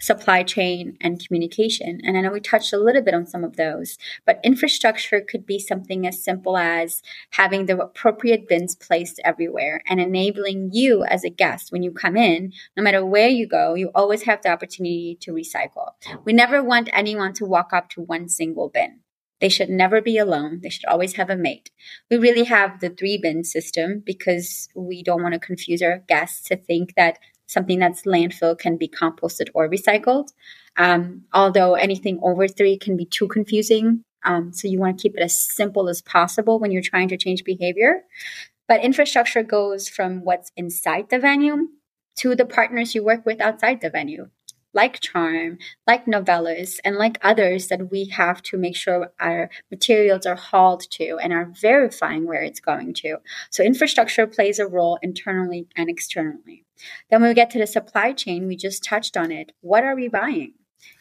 [0.00, 2.00] supply chain, and communication.
[2.04, 5.44] And I know we touched a little bit on some of those, but infrastructure could
[5.44, 11.24] be something as simple as having the appropriate bins placed everywhere and enabling you as
[11.24, 14.50] a guest when you come in, no matter where you go, you always have the
[14.50, 15.90] opportunity to recycle.
[16.24, 19.00] We never want anyone to walk up to one single bin.
[19.40, 20.60] They should never be alone.
[20.62, 21.70] They should always have a mate.
[22.10, 26.48] We really have the three bin system because we don't want to confuse our guests
[26.48, 30.28] to think that something that's landfill can be composted or recycled.
[30.76, 34.02] Um, although anything over three can be too confusing.
[34.24, 37.16] Um, so you want to keep it as simple as possible when you're trying to
[37.16, 38.02] change behavior.
[38.66, 41.68] But infrastructure goes from what's inside the venue
[42.16, 44.28] to the partners you work with outside the venue
[44.74, 50.26] like Charm, like Novelis, and like others that we have to make sure our materials
[50.26, 53.16] are hauled to and are verifying where it's going to.
[53.50, 56.64] So infrastructure plays a role internally and externally.
[57.10, 59.52] Then when we get to the supply chain, we just touched on it.
[59.60, 60.54] What are we buying?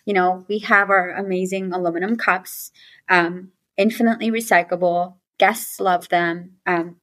[0.06, 2.72] You know, we have our amazing aluminum cups,
[3.10, 5.16] um, infinitely recyclable.
[5.38, 6.54] Guests love them.
[6.66, 6.98] Um,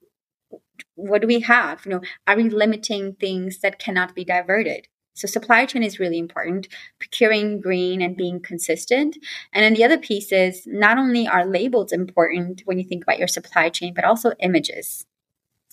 [0.96, 1.84] what do we have?
[1.84, 4.88] You know, are we limiting things that cannot be diverted?
[5.14, 9.16] So supply chain is really important, procuring green and being consistent.
[9.52, 13.18] And then the other piece is not only are labels important when you think about
[13.18, 15.06] your supply chain, but also images.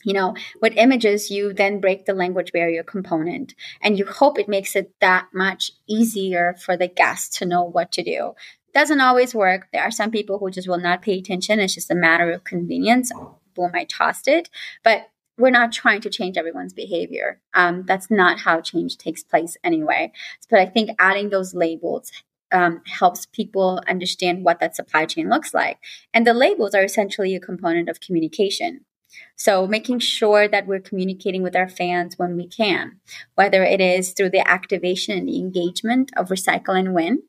[0.03, 4.49] You know, with images, you then break the language barrier component and you hope it
[4.49, 8.33] makes it that much easier for the guest to know what to do.
[8.73, 9.67] Doesn't always work.
[9.71, 11.59] There are some people who just will not pay attention.
[11.59, 13.11] It's just a matter of convenience.
[13.53, 14.49] Boom, I tossed it.
[14.83, 17.39] But we're not trying to change everyone's behavior.
[17.53, 20.11] Um, that's not how change takes place anyway.
[20.49, 22.11] But I think adding those labels
[22.51, 25.77] um, helps people understand what that supply chain looks like.
[26.13, 28.81] And the labels are essentially a component of communication.
[29.35, 32.99] So making sure that we're communicating with our fans when we can,
[33.35, 37.23] whether it is through the activation and the engagement of Recycle and Win,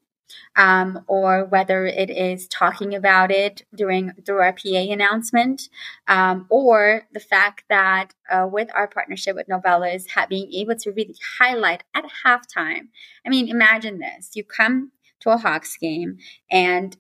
[0.57, 5.68] um, or whether it is talking about it during through our PA announcement,
[6.09, 11.16] um, or the fact that uh, with our partnership with Novelis, being able to really
[11.38, 12.88] highlight at halftime.
[13.27, 16.18] I mean, imagine this: you come to a Hawks game,
[16.51, 16.97] and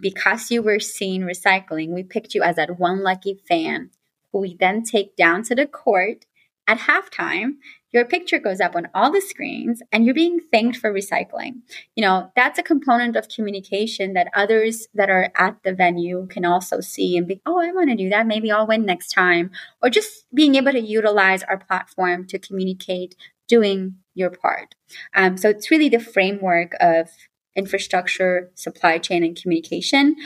[0.00, 3.90] because you were seen recycling, we picked you as that one lucky fan
[4.32, 6.24] who we then take down to the court
[6.66, 7.54] at halftime
[7.96, 11.62] your picture goes up on all the screens and you're being thanked for recycling.
[11.94, 16.44] You know, that's a component of communication that others that are at the venue can
[16.44, 18.26] also see and be, oh, I want to do that.
[18.26, 19.50] Maybe I'll win next time.
[19.82, 23.16] Or just being able to utilize our platform to communicate
[23.48, 24.74] doing your part.
[25.14, 27.08] Um, so it's really the framework of
[27.54, 30.16] infrastructure, supply chain, and communication,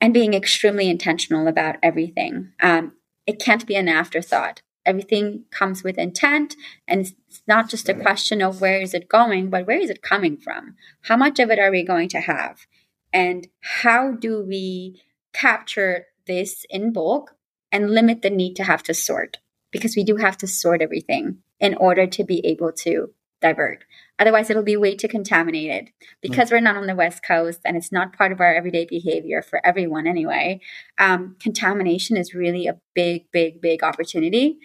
[0.00, 2.52] and being extremely intentional about everything.
[2.62, 2.92] Um,
[3.26, 6.56] it can't be an afterthought everything comes with intent
[6.88, 10.02] and it's not just a question of where is it going but where is it
[10.02, 10.74] coming from?
[11.02, 12.60] How much of it are we going to have?
[13.12, 17.34] And how do we capture this in bulk
[17.72, 19.38] and limit the need to have to sort?
[19.70, 23.84] Because we do have to sort everything in order to be able to divert
[24.20, 27.76] Otherwise, it'll be way too contaminated because mm we're not on the West Coast and
[27.76, 30.60] it's not part of our everyday behavior for everyone anyway.
[30.98, 34.58] Um, contamination is really a big, big, big opportunity.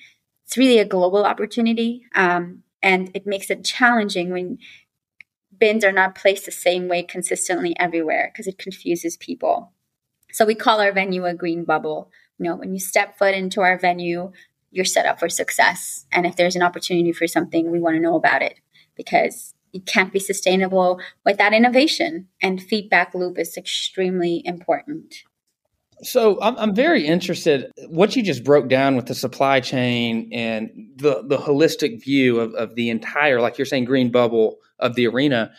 [0.46, 2.04] It's really a global opportunity.
[2.14, 4.58] Um, and it makes it challenging when
[5.58, 9.72] bins are not placed the same way consistently everywhere because it confuses people.
[10.34, 12.12] So we call our venue a green bubble.
[12.38, 14.34] You know, when you step foot into our venue,
[14.72, 16.06] you're set up for success.
[16.12, 18.60] And if there's an opportunity for something, we want to know about it
[18.96, 22.28] because it can't be sustainable without innovation.
[22.42, 25.16] And feedback loop is extremely important.
[26.02, 30.70] So I'm, I'm very interested what you just broke down with the supply chain and
[30.98, 35.08] the the holistic view of, of the entire, like you're saying, green bubble of the
[35.08, 35.54] arena.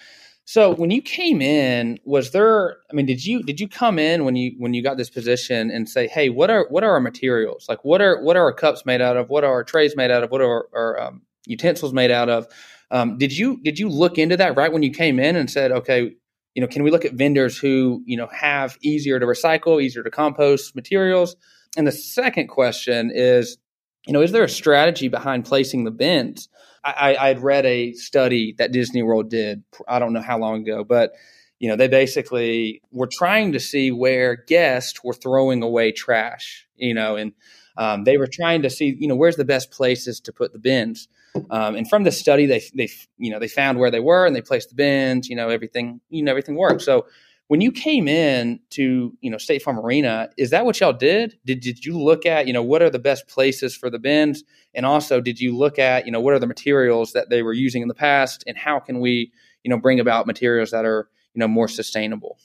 [0.45, 2.77] So when you came in, was there?
[2.91, 5.71] I mean, did you did you come in when you when you got this position
[5.71, 7.67] and say, hey, what are what are our materials?
[7.69, 9.29] Like, what are what are our cups made out of?
[9.29, 10.31] What are our trays made out of?
[10.31, 12.47] What are our, um, utensils made out of?
[12.91, 15.73] Um, did you did you look into that right when you came in and said,
[15.73, 16.13] okay,
[16.55, 20.03] you know, can we look at vendors who you know have easier to recycle, easier
[20.03, 21.37] to compost materials?
[21.77, 23.59] And the second question is,
[24.07, 26.49] you know, is there a strategy behind placing the bins?
[26.85, 29.65] I, I had read a study that Disney World did.
[29.89, 31.13] I don't know how long ago, but
[31.59, 36.67] you know, they basically were trying to see where guests were throwing away trash.
[36.77, 37.33] You know, and
[37.77, 40.59] um, they were trying to see, you know, where's the best places to put the
[40.59, 41.09] bins.
[41.51, 44.35] Um, and from the study, they they you know they found where they were and
[44.35, 45.29] they placed the bins.
[45.29, 46.83] You know everything you know everything worked.
[46.83, 47.07] So
[47.49, 51.39] when you came in to you know State Farm Arena, is that what y'all did?
[51.45, 54.45] Did did you look at you know what are the best places for the bins,
[54.75, 57.53] and also did you look at you know what are the materials that they were
[57.53, 61.09] using in the past, and how can we you know bring about materials that are
[61.35, 62.39] you know more sustainable?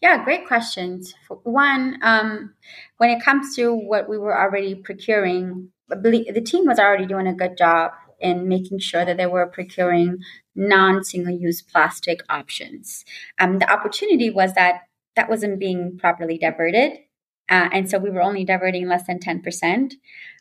[0.00, 1.14] Yeah, great questions.
[1.44, 2.54] One, um,
[2.96, 7.34] when it comes to what we were already procuring, the team was already doing a
[7.34, 7.92] good job
[8.22, 10.18] in making sure that they were procuring
[10.54, 13.04] non single use plastic options.
[13.38, 14.82] Um, the opportunity was that
[15.16, 16.92] that wasn't being properly diverted.
[17.48, 19.92] Uh, and so we were only diverting less than 10%.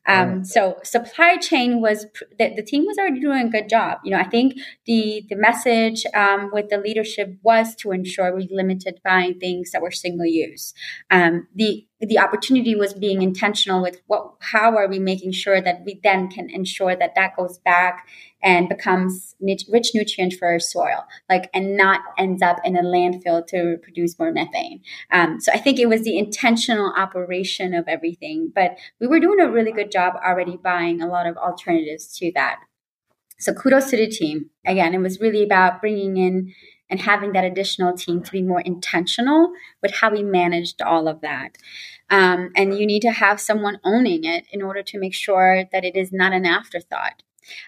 [0.07, 2.07] Um, so supply chain was
[2.39, 3.99] the, the, team was already doing a good job.
[4.03, 4.55] You know, I think
[4.87, 9.81] the the message um, with the leadership was to ensure we limited buying things that
[9.81, 10.73] were single use.
[11.11, 15.83] Um, the the opportunity was being intentional with what how are we making sure that
[15.85, 18.07] we then can ensure that that goes back
[18.43, 23.45] and becomes rich nutrient for our soil like and not ends up in a landfill
[23.45, 24.81] to produce more methane
[25.11, 29.39] um, so i think it was the intentional operation of everything but we were doing
[29.39, 32.59] a really job already buying a lot of alternatives to that
[33.39, 36.51] so kudos to the team again it was really about bringing in
[36.91, 41.21] and having that additional team to be more intentional with how we managed all of
[41.21, 41.57] that.
[42.09, 45.85] Um, and you need to have someone owning it in order to make sure that
[45.85, 47.23] it is not an afterthought.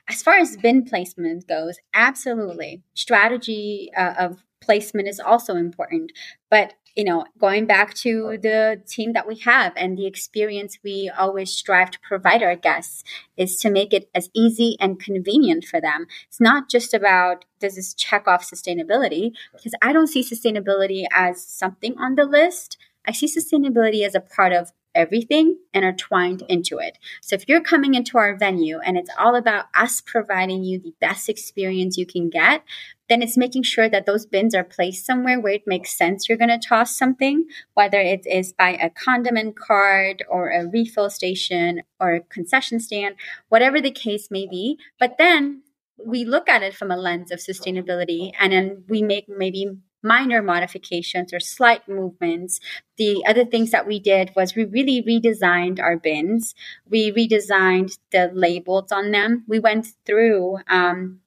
[0.09, 2.83] As far as bin placement goes, absolutely.
[2.93, 6.11] Strategy uh, of placement is also important.
[6.51, 11.11] But you know, going back to the team that we have and the experience we
[11.17, 13.03] always strive to provide our guests
[13.35, 16.05] is to make it as easy and convenient for them.
[16.27, 21.43] It's not just about does this check off sustainability, because I don't see sustainability as
[21.43, 22.77] something on the list.
[23.07, 26.97] I see sustainability as a part of everything intertwined into it.
[27.21, 30.93] So if you're coming into our venue and it's all about us providing you the
[30.99, 32.63] best experience you can get,
[33.09, 36.37] then it's making sure that those bins are placed somewhere where it makes sense you're
[36.37, 41.83] going to toss something, whether it is by a condiment cart or a refill station
[41.99, 43.15] or a concession stand,
[43.49, 44.77] whatever the case may be.
[44.99, 45.63] But then
[46.03, 50.41] we look at it from a lens of sustainability and then we make maybe minor
[50.41, 52.59] modifications or slight movements.
[52.97, 56.53] The other things that we did was we really redesigned our bins.
[56.87, 59.45] We redesigned the labels on them.
[59.47, 61.21] We went through um,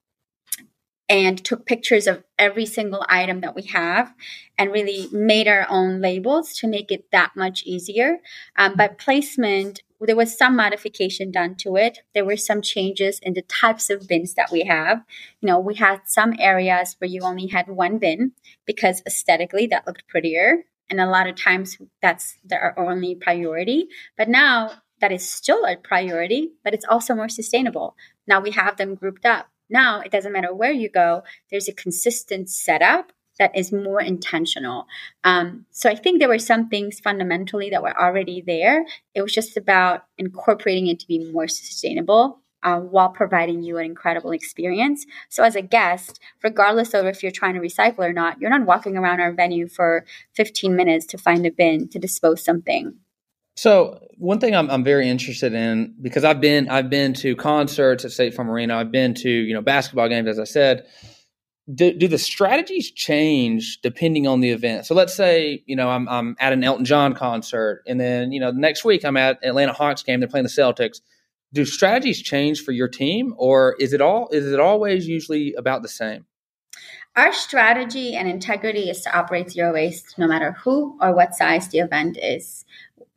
[1.09, 4.13] and took pictures of every single item that we have
[4.59, 8.19] and really made our own labels to make it that much easier.
[8.57, 12.01] Um, but placement, there was some modification done to it.
[12.15, 15.05] There were some changes in the types of bins that we have.
[15.41, 18.33] You know, we had some areas where you only had one bin
[18.67, 20.65] because aesthetically that looked prettier.
[20.91, 23.89] And a lot of times that's our only priority.
[24.17, 27.97] But now that is still a priority, but it's also more sustainable.
[28.27, 29.49] Now we have them grouped up.
[29.69, 34.87] Now it doesn't matter where you go, there's a consistent setup that is more intentional.
[35.25, 38.87] Um, so I think there were some things fundamentally that were already there.
[39.14, 42.41] It was just about incorporating it to be more sustainable.
[42.62, 45.07] Uh, while providing you an incredible experience.
[45.29, 48.67] So, as a guest, regardless of if you're trying to recycle or not, you're not
[48.67, 50.05] walking around our venue for
[50.35, 52.97] 15 minutes to find a bin to dispose something.
[53.57, 58.05] So one thing I'm, I'm very interested in because I've been I've been to concerts
[58.05, 58.77] at State Farm Arena.
[58.77, 60.87] I've been to you know basketball games, as I said.
[61.75, 64.87] Do, do the strategies change depending on the event?
[64.87, 68.41] So let's say you know I'm I'm at an Elton John concert, and then you
[68.41, 70.21] know next week I'm at Atlanta Hawks game.
[70.21, 71.01] They're playing the Celtics.
[71.53, 75.83] Do strategies change for your team, or is it all is it always usually about
[75.83, 76.27] the same?
[77.17, 81.69] Our strategy and integrity is to operate zero waste no matter who or what size
[81.69, 82.67] the event is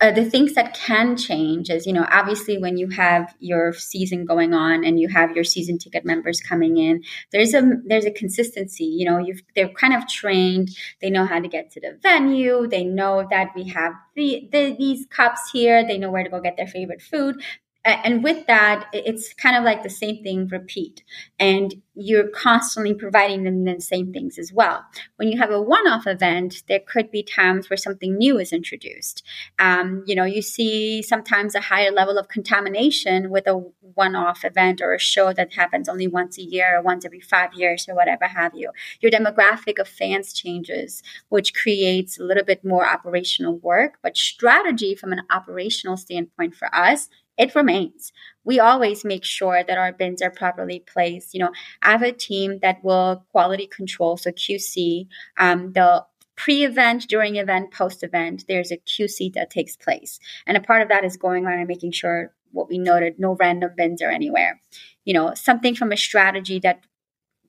[0.02, 4.26] uh, the things that can change is, you know, obviously when you have your season
[4.26, 8.12] going on and you have your season ticket members coming in, there's a there's a
[8.12, 8.86] consistency.
[8.86, 10.70] You know, you they're kind of trained.
[11.02, 12.68] They know how to get to the venue.
[12.68, 15.86] They know that we have the, the these cups here.
[15.86, 17.42] They know where to go get their favorite food
[17.86, 21.04] and with that it's kind of like the same thing repeat.
[21.40, 24.86] And you're constantly providing them the same things as well.
[25.18, 29.24] When you have a one-off event there could be times where something new is introduced.
[29.58, 33.64] Um, you know you see sometimes a higher level of contamination with a
[33.94, 37.54] one-off event or a show that happens only once a year or once every five
[37.54, 38.72] years or whatever have you.
[39.02, 43.98] Your demographic of fans changes which creates a little bit more operational work.
[44.02, 47.10] But strategy from an operational standpoint for us
[47.40, 48.12] it remains.
[48.44, 51.34] We always make sure that our bins are properly placed.
[51.34, 55.08] You know, I have a team that will quality control, so QC.
[55.38, 60.82] Um, the pre-event, during event, post-event, there's a QC that takes place, and a part
[60.82, 64.12] of that is going on and making sure what we noted: no random bins are
[64.12, 64.60] anywhere.
[65.06, 66.82] You know, something from a strategy that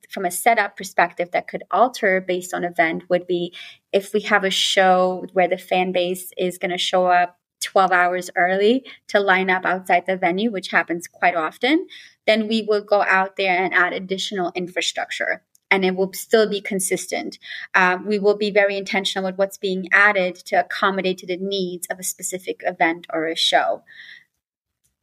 [0.09, 3.53] from a setup perspective that could alter based on event would be
[3.93, 7.91] if we have a show where the fan base is going to show up 12
[7.91, 11.87] hours early to line up outside the venue, which happens quite often,
[12.27, 16.59] then we will go out there and add additional infrastructure and it will still be
[16.59, 17.39] consistent.
[17.73, 21.87] Uh, we will be very intentional with what's being added to accommodate to the needs
[21.89, 23.83] of a specific event or a show.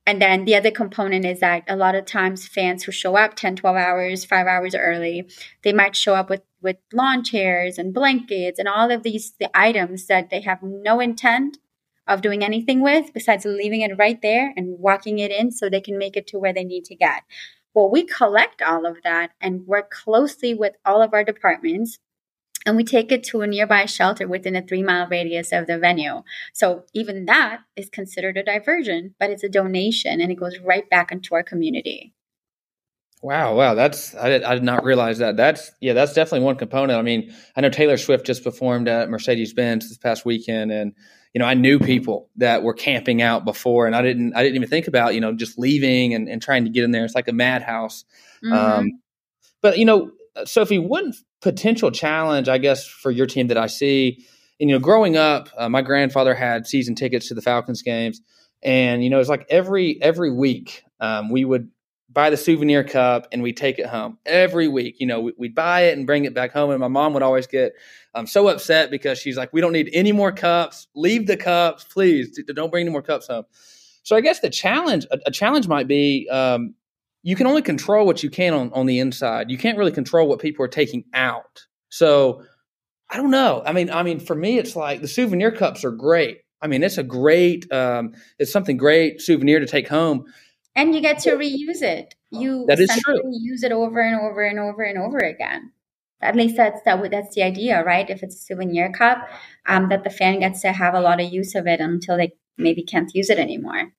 [0.06, 3.34] And then the other component is that a lot of times fans who show up
[3.34, 5.28] 10, 12 hours, five hours early,
[5.62, 9.50] they might show up with, with lawn chairs and blankets and all of these the
[9.54, 11.58] items that they have no intent
[12.08, 15.80] of doing anything with besides leaving it right there and walking it in so they
[15.80, 17.22] can make it to where they need to get.
[17.74, 21.98] Well, we collect all of that and work closely with all of our departments
[22.66, 25.78] and we take it to a nearby shelter within a three mile radius of the
[25.78, 26.22] venue.
[26.52, 30.88] So even that is considered a diversion, but it's a donation and it goes right
[30.90, 32.12] back into our community.
[33.22, 35.36] Wow, wow, that's I did, I did not realize that.
[35.36, 36.98] That's yeah, that's definitely one component.
[36.98, 40.92] I mean, I know Taylor Swift just performed at Mercedes Benz this past weekend, and
[41.34, 44.56] you know, I knew people that were camping out before, and I didn't I didn't
[44.56, 47.04] even think about you know just leaving and, and trying to get in there.
[47.04, 48.04] It's like a madhouse.
[48.44, 48.52] Mm-hmm.
[48.52, 49.00] Um,
[49.60, 50.10] but you know,
[50.44, 54.24] Sofi, one potential challenge, I guess, for your team that I see,
[54.60, 58.20] and, you know, growing up, uh, my grandfather had season tickets to the Falcons games,
[58.62, 61.70] and you know, it's like every every week um, we would
[62.10, 64.96] buy the souvenir cup and we take it home every week.
[64.98, 66.70] You know, we, would buy it and bring it back home.
[66.70, 67.74] And my mom would always get
[68.14, 70.88] um, so upset because she's like, we don't need any more cups.
[70.94, 72.40] Leave the cups, please.
[72.54, 73.44] Don't bring any more cups home.
[74.02, 76.74] So I guess the challenge, a, a challenge might be um,
[77.22, 79.50] you can only control what you can on, on the inside.
[79.50, 81.66] You can't really control what people are taking out.
[81.90, 82.42] So
[83.10, 83.62] I don't know.
[83.66, 86.38] I mean, I mean, for me, it's like the souvenir cups are great.
[86.60, 90.24] I mean, it's a great, um, it's something great souvenir to take home
[90.78, 92.14] and you get to reuse it.
[92.30, 93.20] You that is true.
[93.32, 95.72] use it over and over and over and over again.
[96.20, 97.10] At least that's that.
[97.10, 98.08] That's the idea, right?
[98.08, 99.28] If it's a souvenir cup,
[99.66, 102.32] um, that the fan gets to have a lot of use of it until they
[102.56, 103.92] maybe can't use it anymore.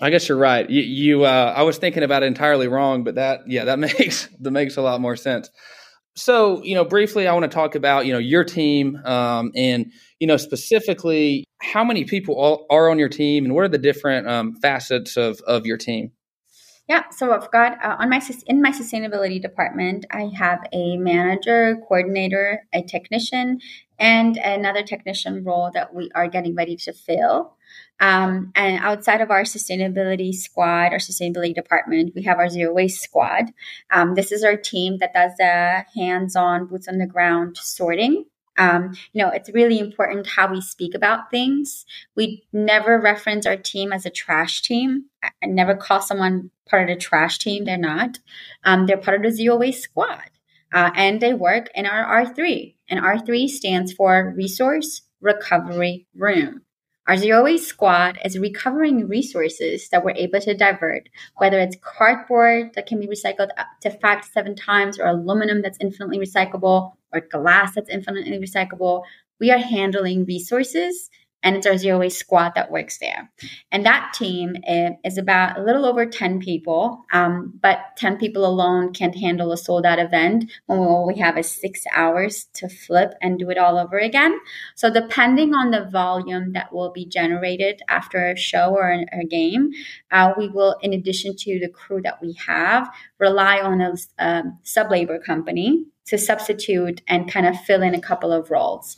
[0.00, 0.68] I guess you're right.
[0.68, 4.28] You, you uh, I was thinking about it entirely wrong, but that, yeah, that makes
[4.40, 5.48] that makes a lot more sense.
[6.16, 9.92] So, you know, briefly, I want to talk about you know your team um, and
[10.20, 14.28] you know specifically how many people are on your team and what are the different
[14.28, 16.12] um, facets of of your team.
[16.88, 21.76] Yeah, so I've got uh, on my in my sustainability department, I have a manager,
[21.86, 23.60] coordinator, a technician,
[23.98, 27.54] and another technician role that we are getting ready to fill.
[28.00, 33.02] Um, and outside of our sustainability squad, our sustainability department, we have our zero waste
[33.02, 33.52] squad.
[33.90, 38.24] Um, this is our team that does the hands on, boots on the ground sorting.
[38.58, 41.86] Um, you know, it's really important how we speak about things.
[42.16, 45.04] We never reference our team as a trash team.
[45.22, 47.64] I never call someone part of the trash team.
[47.64, 48.18] They're not.
[48.64, 50.30] Um, they're part of the zero waste squad.
[50.72, 52.74] Uh, and they work in our R3.
[52.90, 56.62] And R3 stands for Resource Recovery Room.
[57.08, 62.74] Our Zero Waste Squad is recovering resources that we're able to divert, whether it's cardboard
[62.74, 66.92] that can be recycled up to five to seven times, or aluminum that's infinitely recyclable,
[67.14, 69.04] or glass that's infinitely recyclable.
[69.40, 71.08] We are handling resources
[71.42, 73.30] and it's our zero waste squad that works there.
[73.70, 74.56] And that team
[75.04, 79.56] is about a little over 10 people, um, but 10 people alone can't handle a
[79.56, 83.58] sold out event when we only have a six hours to flip and do it
[83.58, 84.38] all over again.
[84.74, 89.70] So, depending on the volume that will be generated after a show or a game,
[90.10, 94.58] uh, we will, in addition to the crew that we have, rely on a um,
[94.62, 98.96] sub labor company to substitute and kind of fill in a couple of roles.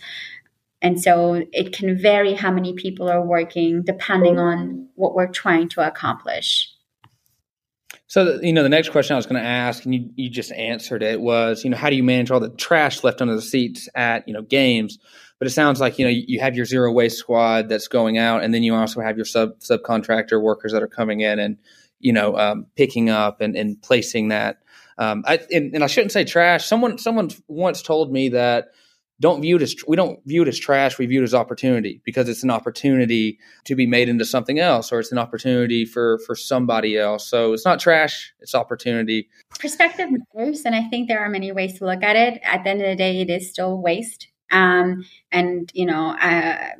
[0.83, 5.69] And so it can vary how many people are working depending on what we're trying
[5.71, 6.73] to accomplish.
[8.07, 10.51] So, you know, the next question I was going to ask, and you, you just
[10.53, 13.43] answered it, was, you know, how do you manage all the trash left under the
[13.43, 14.99] seats at, you know, games?
[15.39, 18.43] But it sounds like, you know, you have your zero waste squad that's going out,
[18.43, 21.59] and then you also have your sub subcontractor workers that are coming in and,
[22.01, 24.59] you know, um, picking up and, and placing that.
[24.99, 26.67] Um, I, and, and I shouldn't say trash.
[26.67, 28.71] Someone, someone once told me that,
[29.21, 32.01] don't view it as we don't view it as trash we view it as opportunity
[32.05, 36.19] because it's an opportunity to be made into something else or it's an opportunity for
[36.27, 37.29] for somebody else.
[37.29, 39.29] So it's not trash it's opportunity.
[39.59, 42.41] Perspective matters and i think there are many ways to look at it.
[42.43, 44.29] At the end of the day it is still waste.
[44.51, 46.71] Um, and you know uh,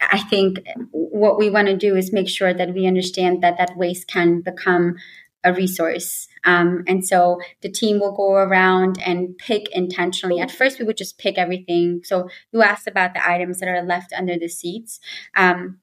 [0.00, 3.76] I think what we want to do is make sure that we understand that that
[3.76, 4.96] waste can become
[5.42, 6.28] a resource.
[6.46, 10.40] Um, and so the team will go around and pick intentionally.
[10.40, 12.00] At first, we would just pick everything.
[12.04, 15.00] So you asked about the items that are left under the seats.
[15.36, 15.80] Um,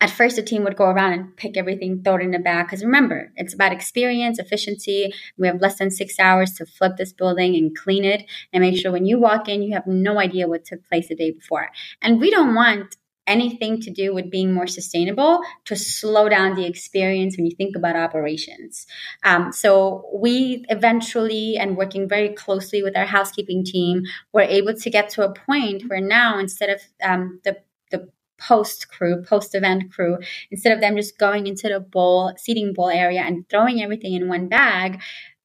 [0.00, 2.66] at first, the team would go around and pick everything, throw it in the bag.
[2.66, 5.12] Because remember, it's about experience, efficiency.
[5.38, 8.78] We have less than six hours to flip this building and clean it and make
[8.78, 11.70] sure when you walk in, you have no idea what took place the day before.
[12.02, 12.96] And we don't want
[13.28, 17.76] anything to do with being more sustainable to slow down the experience when you think
[17.76, 18.86] about operations.
[19.22, 24.02] Um, so we eventually, and working very closely with our housekeeping team,
[24.32, 27.58] were able to get to a point where now instead of um, the
[27.90, 28.08] the
[28.38, 30.18] post crew, post event crew,
[30.50, 34.28] instead of them just going into the bowl, seating bowl area and throwing everything in
[34.28, 35.00] one bag,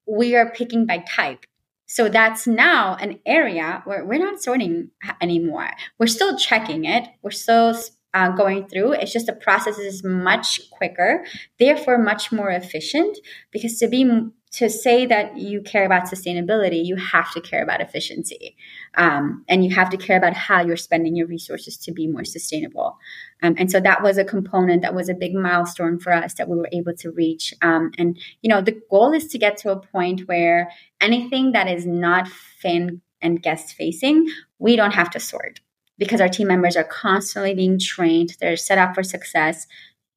[0.05, 1.45] we are picking by type.
[1.93, 4.89] So that's now an area where we're not sorting
[5.21, 5.69] anymore.
[5.99, 7.07] We're still checking it.
[7.21, 7.79] We're still
[8.15, 8.93] uh, going through.
[8.93, 11.23] It's just the process is much quicker,
[11.59, 13.19] therefore much more efficient.
[13.51, 14.09] Because to be
[14.53, 18.55] to say that you care about sustainability, you have to care about efficiency,
[18.95, 22.23] um, and you have to care about how you're spending your resources to be more
[22.23, 22.97] sustainable.
[23.41, 26.47] Um, and so that was a component that was a big milestone for us that
[26.47, 27.53] we were able to reach.
[27.63, 30.69] Um, and you know, the goal is to get to a point where
[31.03, 34.27] anything that is not fan and guest facing,
[34.59, 35.59] we don't have to sort
[35.97, 38.35] because our team members are constantly being trained.
[38.39, 39.67] They're set up for success.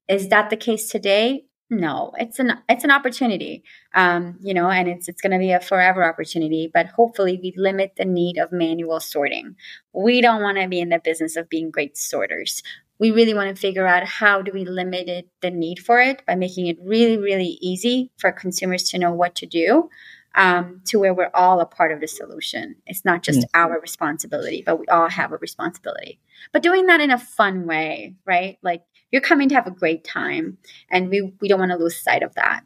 [0.08, 1.44] Is that the case today?
[1.68, 5.50] No, it's an it's an opportunity, um, you know, and it's it's going to be
[5.50, 6.70] a forever opportunity.
[6.72, 9.56] But hopefully, we limit the need of manual sorting.
[9.92, 12.62] We don't want to be in the business of being great sorters.
[13.00, 16.24] We really want to figure out how do we limit it, the need for it
[16.24, 19.90] by making it really, really easy for consumers to know what to do
[20.36, 22.76] um, to where we're all a part of the solution.
[22.86, 23.60] It's not just mm-hmm.
[23.60, 26.20] our responsibility, but we all have a responsibility.
[26.52, 28.58] But doing that in a fun way, right?
[28.62, 30.58] Like you're coming to have a great time,
[30.90, 32.62] and we we don't want to lose sight of that.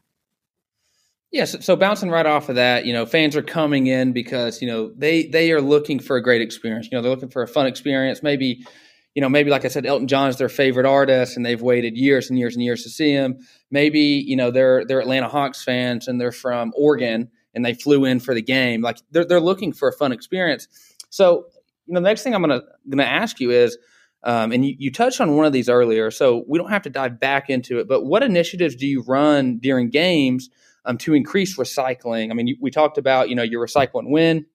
[1.31, 1.53] Yes.
[1.53, 4.67] So, so bouncing right off of that, you know, fans are coming in because you
[4.67, 6.89] know they they are looking for a great experience.
[6.91, 8.23] You know, they're looking for a fun experience.
[8.23, 8.67] Maybe
[9.15, 11.97] you know, maybe like I said, Elton John is their favorite artist, and they've waited
[11.97, 13.39] years and years and years to see him.
[13.71, 18.05] Maybe you know they're they're Atlanta Hawks fans and they're from Oregon, and they flew
[18.05, 18.83] in for the game.
[18.83, 20.69] Like they're they're looking for a fun experience.
[21.11, 21.47] So
[21.87, 23.77] you know, the next thing I'm gonna gonna ask you is,
[24.23, 26.91] um, and you, you touched on one of these earlier, so we don't have to
[26.91, 27.89] dive back into it.
[27.89, 30.51] But what initiatives do you run during games
[30.85, 32.31] um, to increase recycling?
[32.31, 34.47] I mean, you, we talked about you know your recycle and win.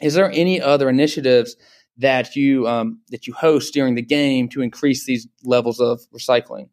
[0.00, 1.56] Is there any other initiatives
[1.98, 6.68] that you um, that you host during the game to increase these levels of recycling?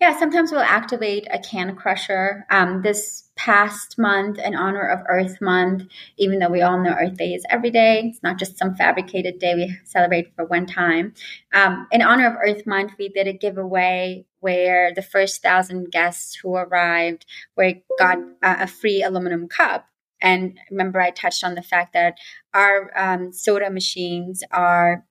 [0.00, 2.46] Yeah, sometimes we'll activate a can crusher.
[2.50, 5.84] Um, this past month, in honor of Earth Month,
[6.18, 9.38] even though we all know Earth Day is every day, it's not just some fabricated
[9.38, 11.14] day we celebrate for one time.
[11.54, 16.34] Um, in honor of Earth Month, we did a giveaway where the first thousand guests
[16.34, 17.24] who arrived
[17.56, 19.86] were got uh, a free aluminum cup.
[20.20, 22.16] And remember, I touched on the fact that
[22.54, 25.04] our um, soda machines are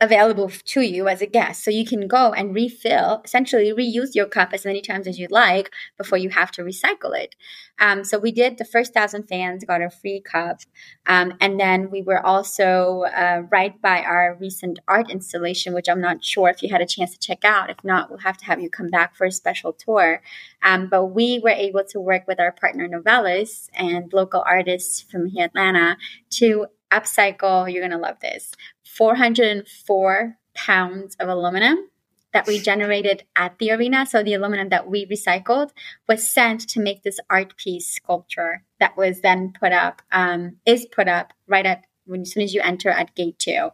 [0.00, 1.64] available to you as a guest.
[1.64, 5.26] So you can go and refill, essentially reuse your cup as many times as you
[5.30, 7.34] like before you have to recycle it.
[7.80, 10.60] Um, so we did the first thousand fans got a free cup.
[11.06, 16.00] Um, and then we were also uh, right by our recent art installation, which I'm
[16.00, 17.70] not sure if you had a chance to check out.
[17.70, 20.22] If not, we'll have to have you come back for a special tour.
[20.62, 25.26] Um, but we were able to work with our partner Novelis and local artists from
[25.26, 25.96] here, Atlanta
[26.30, 28.52] to upcycle, you're going to love this
[28.98, 31.88] 404 pounds of aluminum
[32.32, 34.04] that we generated at the arena.
[34.04, 35.70] So the aluminum that we recycled
[36.08, 40.84] was sent to make this art piece sculpture that was then put up, um, is
[40.84, 43.68] put up right at when, as soon as you enter at gate two.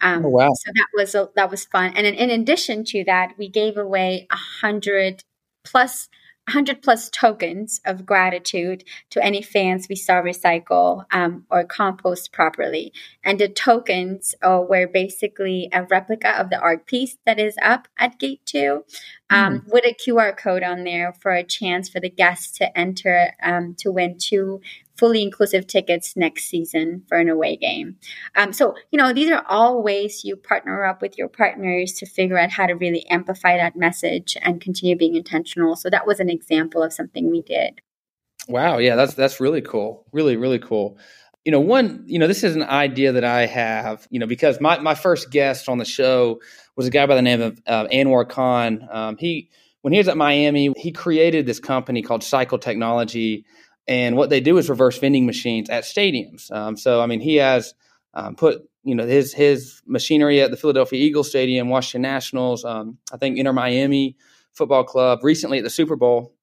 [0.00, 0.50] Um, oh, wow.
[0.54, 1.92] So that was a, that was fun.
[1.96, 5.24] And in, in addition to that, we gave away a hundred
[5.64, 6.08] plus
[6.48, 12.90] 100 plus tokens of gratitude to any fans we saw recycle um, or compost properly.
[13.22, 17.86] And the tokens uh, were basically a replica of the art piece that is up
[17.98, 18.84] at gate two
[19.30, 19.70] um, mm-hmm.
[19.70, 23.74] with a QR code on there for a chance for the guests to enter um,
[23.80, 24.62] to win two
[24.98, 27.96] fully inclusive tickets next season for an away game.
[28.36, 32.06] Um, so, you know, these are all ways you partner up with your partners to
[32.06, 35.76] figure out how to really amplify that message and continue being intentional.
[35.76, 37.80] So that was an example of something we did.
[38.48, 40.06] Wow, yeah, that's that's really cool.
[40.12, 40.98] Really, really cool.
[41.44, 44.60] You know, one, you know, this is an idea that I have, you know, because
[44.60, 46.40] my, my first guest on the show
[46.76, 48.86] was a guy by the name of uh, Anwar Khan.
[48.90, 49.48] Um, he,
[49.82, 53.46] when he was at Miami, he created this company called Cycle Technology
[53.88, 56.52] and what they do is reverse vending machines at stadiums.
[56.52, 57.74] Um, so I mean, he has
[58.14, 62.98] um, put you know his his machinery at the Philadelphia Eagles Stadium, Washington Nationals, um,
[63.12, 64.16] I think Inter Miami
[64.52, 66.34] Football Club, recently at the Super Bowl.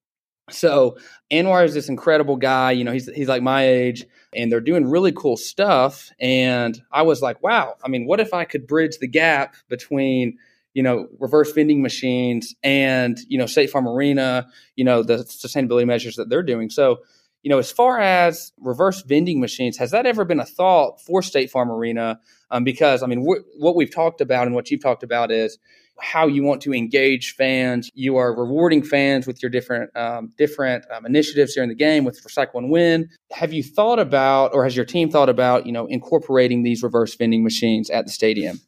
[0.49, 0.97] So
[1.31, 2.71] Anwar is this incredible guy.
[2.71, 6.11] You know, he's he's like my age, and they're doing really cool stuff.
[6.19, 7.75] And I was like, wow.
[7.83, 10.37] I mean, what if I could bridge the gap between
[10.75, 15.87] you know, reverse vending machines and, you know, State Farm Arena, you know, the sustainability
[15.87, 16.69] measures that they're doing.
[16.69, 16.97] So
[17.45, 21.21] you know, as far as reverse vending machines, has that ever been a thought for
[21.21, 22.19] State Farm Arena?
[22.49, 25.59] Um, because I mean, wh- what we've talked about and what you've talked about is
[25.99, 27.91] how you want to engage fans.
[27.93, 32.19] You are rewarding fans with your different um, different um, initiatives during the game with
[32.23, 33.09] Recycle and Win.
[33.31, 37.13] Have you thought about, or has your team thought about, you know, incorporating these reverse
[37.13, 38.59] vending machines at the stadium?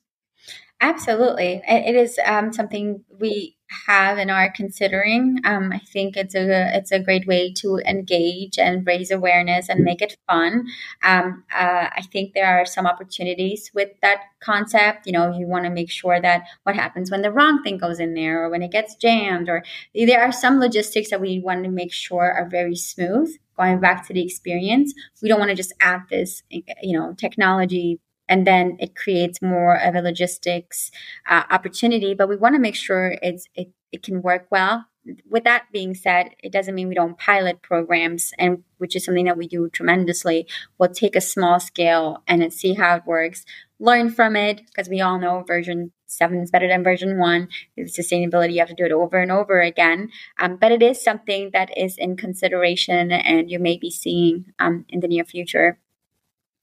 [0.82, 5.39] Absolutely, it is um, something we have and are considering.
[5.43, 9.84] Um, I think it's a it's a great way to engage and raise awareness and
[9.84, 10.68] make it fun.
[11.03, 15.05] Um, uh, I think there are some opportunities with that concept.
[15.05, 17.99] You know, you want to make sure that what happens when the wrong thing goes
[17.99, 19.63] in there or when it gets jammed, or
[19.93, 23.36] there are some logistics that we want to make sure are very smooth.
[23.57, 27.99] Going back to the experience, we don't want to just add this, you know, technology
[28.30, 30.91] and then it creates more of a logistics
[31.28, 32.13] uh, opportunity.
[32.13, 34.86] But we want to make sure it's it, it can work well.
[35.30, 39.25] With that being said, it doesn't mean we don't pilot programs, and which is something
[39.25, 40.47] that we do tremendously.
[40.78, 43.45] We'll take a small scale and see how it works,
[43.80, 47.47] learn from it, because we all know version seven is better than version one.
[47.78, 50.09] With sustainability, you have to do it over and over again.
[50.39, 54.86] Um, but it is something that is in consideration, and you may be seeing um,
[54.89, 55.80] in the near future.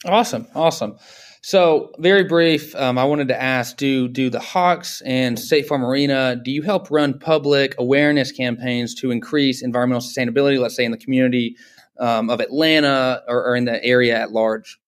[0.05, 0.99] Awesome, awesome.
[1.47, 5.85] So, very brief, um, I wanted to ask: Do do the Hawks and State Farm
[5.85, 10.59] Arena do you help run public awareness campaigns to increase environmental sustainability?
[10.59, 11.59] Let's say in the community
[12.01, 14.81] um, of Atlanta or, or, in the area at large.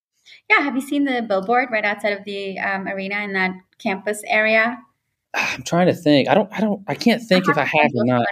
[0.49, 4.23] Yeah, have you seen the billboard right outside of the um, arena in that campus
[4.27, 4.79] area?
[5.35, 6.27] I'm trying to think.
[6.31, 6.51] I don't.
[6.55, 6.83] I don't.
[6.89, 8.25] I can't think I if I have or not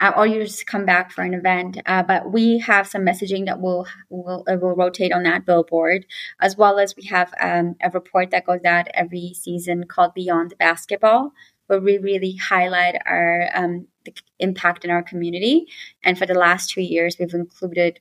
[0.00, 1.78] uh, or you just come back for an event.
[1.86, 6.06] Uh, but we have some messaging that will will uh, will rotate on that billboard,
[6.40, 10.54] as well as we have um, a report that goes out every season called Beyond
[10.58, 11.32] Basketball,
[11.66, 15.66] where we really highlight our um, the impact in our community.
[16.02, 18.00] And for the last two years, we've included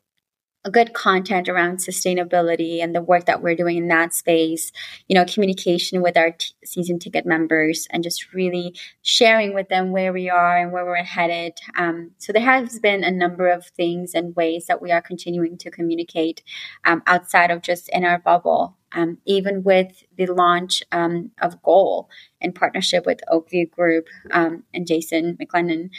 [0.71, 4.71] good content around sustainability and the work that we're doing in that space
[5.07, 9.91] you know communication with our t- season ticket members and just really sharing with them
[9.91, 11.53] where we are and where we're headed.
[11.75, 15.57] Um, so there has been a number of things and ways that we are continuing
[15.59, 16.43] to communicate
[16.85, 22.09] um, outside of just in our bubble um, even with the launch um, of goal
[22.41, 25.89] in partnership with oakview group um, and jason mclennan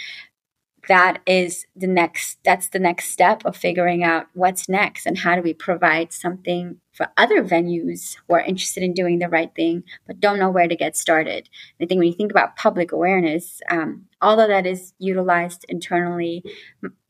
[0.89, 5.35] that is the next that's the next step of figuring out what's next and how
[5.35, 9.83] do we provide something for other venues who are interested in doing the right thing
[10.07, 11.49] but don't know where to get started.
[11.81, 16.45] I think when you think about public awareness um, all of that is utilized internally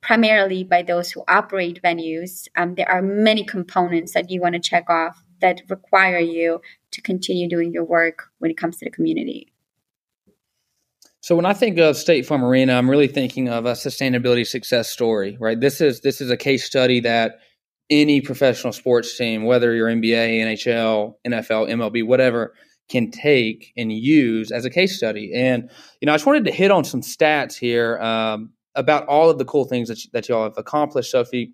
[0.01, 2.49] primarily by those who operate venues.
[2.57, 6.61] Um, there are many components that you want to check off that require you
[6.93, 9.53] to continue doing your work when it comes to the community
[11.21, 14.91] so when I think of State Farm Arena, I'm really thinking of a sustainability success
[14.91, 15.61] story, right?
[15.61, 17.41] This is this is a case study that
[17.91, 22.55] any professional sports team, whether you're NBA, NHL, NFL, MLB, whatever,
[22.89, 25.33] can take and use as a case study.
[25.35, 29.29] And you know, I just wanted to hit on some stats here um, about all
[29.29, 31.53] of the cool things that that y'all have accomplished, Sofi.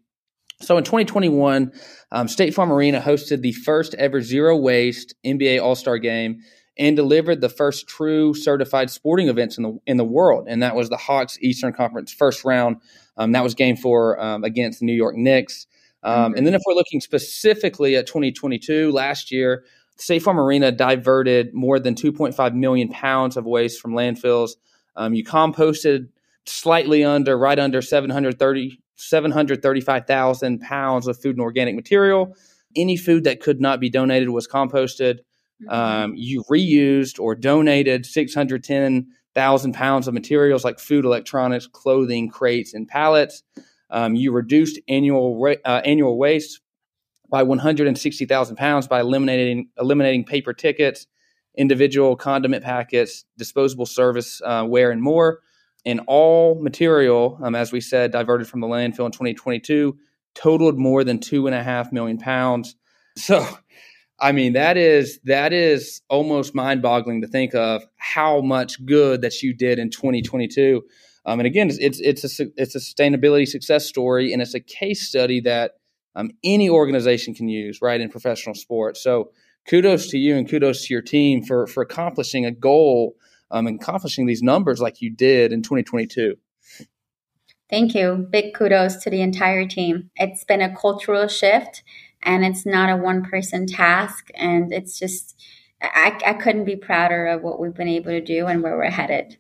[0.63, 1.73] So in 2021,
[2.13, 6.39] um, State Farm Arena hosted the first ever zero waste NBA All Star Game
[6.79, 10.77] and delivered the first true certified sporting events in the in the world, and that
[10.77, 12.77] was the Hawks Eastern Conference first round.
[13.17, 15.67] Um, that was Game Four um, against the New York Knicks.
[16.03, 16.39] Um, mm-hmm.
[16.39, 19.65] And then if we're looking specifically at 2022, last year,
[19.97, 24.53] State Farm Arena diverted more than 2.5 million pounds of waste from landfills.
[24.95, 26.09] Um, you composted
[26.45, 32.35] slightly under, right under 730, 735,000 pounds of food and organic material.
[32.77, 35.21] Any food that could not be donated was composted.
[35.63, 35.71] Mm-hmm.
[35.71, 42.87] Um, you reused or donated 610,000 pounds of materials like food, electronics, clothing, crates, and
[42.87, 43.43] pallets.
[43.91, 46.61] Um, you reduced annual uh, annual waste
[47.31, 51.07] by 160,000 pounds by eliminating eliminating paper tickets,
[51.57, 55.41] individual condiment packets, disposable service uh, ware, and more.
[55.85, 59.97] And all material, um, as we said, diverted from the landfill in 2022
[60.35, 62.77] totaled more than two and a half million pounds.
[63.17, 63.47] So
[64.19, 69.43] I mean, that is that is almost mind-boggling to think of how much good that
[69.43, 70.83] you did in 2022.
[71.27, 75.07] Um, and again, it's it's a it's a sustainability success story, and it's a case
[75.07, 75.73] study that
[76.15, 79.03] um, any organization can use, right, in professional sports.
[79.03, 79.33] So,
[79.69, 83.17] kudos to you and kudos to your team for for accomplishing a goal
[83.51, 86.37] um, and accomplishing these numbers like you did in 2022.
[87.69, 88.27] Thank you.
[88.31, 90.11] Big kudos to the entire team.
[90.17, 91.83] It's been a cultural shift
[92.27, 94.31] and it's not a one person task.
[94.35, 95.41] And it's just,
[95.81, 98.91] I, I couldn't be prouder of what we've been able to do and where we're
[98.91, 99.39] headed.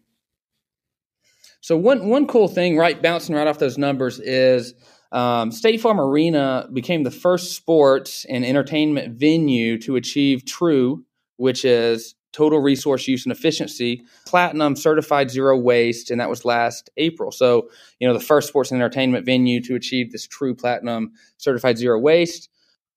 [1.61, 4.72] So one one cool thing, right, bouncing right off those numbers is
[5.11, 11.05] um, State Farm Arena became the first sports and entertainment venue to achieve TRUE,
[11.39, 16.89] which is Total Resource Use and Efficiency, Platinum Certified Zero Waste, and that was last
[16.99, 17.32] April.
[17.32, 17.68] So,
[17.99, 21.99] you know, the first sports and entertainment venue to achieve this True Platinum Certified Zero
[21.99, 22.49] Waste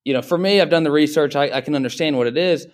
[0.04, 1.36] you know, for me, I've done the research.
[1.36, 2.66] I, I can understand what it is.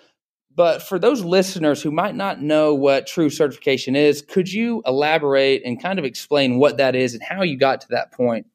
[0.55, 5.63] But for those listeners who might not know what true certification is, could you elaborate
[5.65, 8.47] and kind of explain what that is and how you got to that point?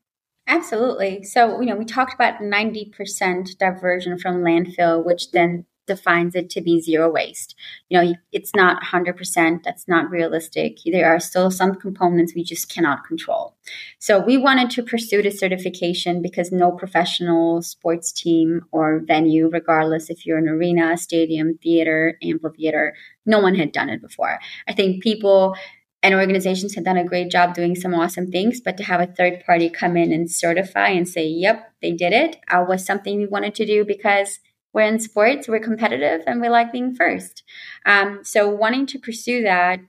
[0.47, 1.23] Absolutely.
[1.23, 5.65] So, you know, we talked about 90% diversion from landfill, which then
[5.95, 7.55] defines it to be zero waste.
[7.89, 10.77] You know, it's not 100%, that's not realistic.
[10.85, 13.55] There are still some components we just cannot control.
[13.99, 20.09] So we wanted to pursue the certification because no professional sports team or venue, regardless
[20.09, 24.39] if you're an arena, stadium, theater, amphitheater, no one had done it before.
[24.67, 25.55] I think people
[26.03, 29.05] and organizations had done a great job doing some awesome things, but to have a
[29.05, 33.17] third party come in and certify and say, yep, they did it, uh, was something
[33.17, 34.39] we wanted to do because
[34.73, 37.43] we're in sports, we're competitive, and we like being first.
[37.85, 39.79] Um, so, wanting to pursue that,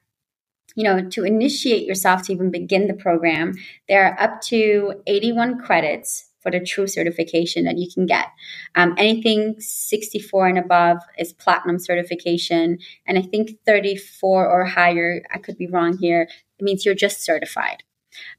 [0.74, 3.54] you know, to initiate yourself to even begin the program,
[3.88, 8.26] there are up to 81 credits for the true certification that you can get.
[8.74, 12.78] Um, anything 64 and above is platinum certification.
[13.06, 16.28] And I think 34 or higher, I could be wrong here,
[16.58, 17.84] it means you're just certified.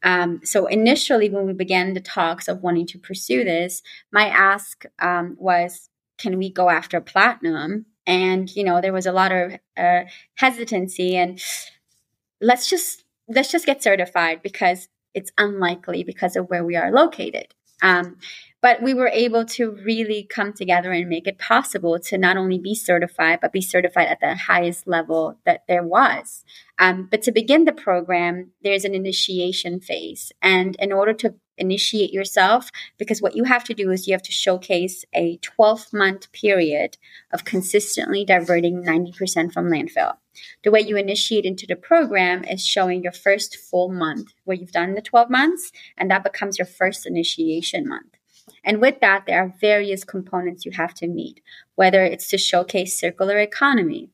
[0.04, 3.82] Um, so initially, when we began the talks of wanting to pursue this,
[4.12, 5.90] my ask um, was
[6.24, 7.86] can we go after platinum?
[8.08, 10.04] And you know, there was a lot of uh,
[10.36, 11.40] hesitancy, and
[12.42, 17.54] let's just let's just get certified because it's unlikely because of where we are located.
[17.82, 18.18] Um,
[18.62, 22.58] but we were able to really come together and make it possible to not only
[22.58, 26.46] be certified, but be certified at the highest level that there was.
[26.80, 30.32] Um, but to begin the program, there's an initiation phase.
[30.42, 34.24] And in order to initiate yourself, because what you have to do is you have
[34.24, 36.98] to showcase a 12 month period
[37.32, 40.18] of consistently diverting 90% from landfill.
[40.64, 44.72] The way you initiate into the program is showing your first full month where you've
[44.72, 48.18] done the 12 months, and that becomes your first initiation month.
[48.64, 51.42] And with that, there are various components you have to meet,
[51.76, 54.10] whether it's to showcase circular economy.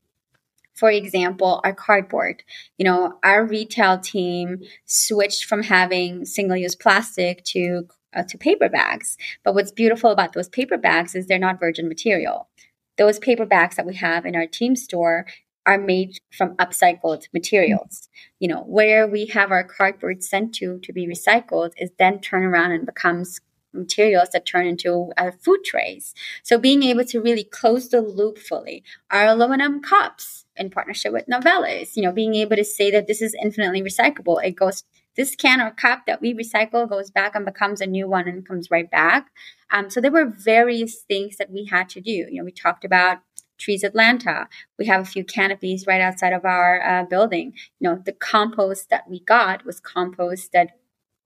[0.80, 2.42] For example, our cardboard.
[2.78, 8.70] You know, our retail team switched from having single use plastic to uh, to paper
[8.70, 9.18] bags.
[9.44, 12.48] But what's beautiful about those paper bags is they're not virgin material.
[12.98, 15.28] Those paper bags that we have in our team store
[15.66, 18.08] are made from upcycled materials.
[18.40, 22.46] You know, where we have our cardboard sent to to be recycled is then turned
[22.46, 23.42] around and becomes
[23.74, 26.14] materials that turn into uh, food trays.
[26.44, 28.84] So being able to really close the loop fully.
[29.12, 33.22] Our aluminum cups in partnership with Novelis, you know, being able to say that this
[33.22, 34.44] is infinitely recyclable.
[34.44, 34.84] It goes
[35.16, 38.48] this can or cup that we recycle goes back and becomes a new one and
[38.48, 39.32] comes right back.
[39.70, 42.12] Um, so there were various things that we had to do.
[42.12, 43.20] You know, we talked about
[43.58, 44.48] Trees Atlanta.
[44.78, 47.54] We have a few canopies right outside of our uh, building.
[47.80, 50.79] You know, the compost that we got was compost that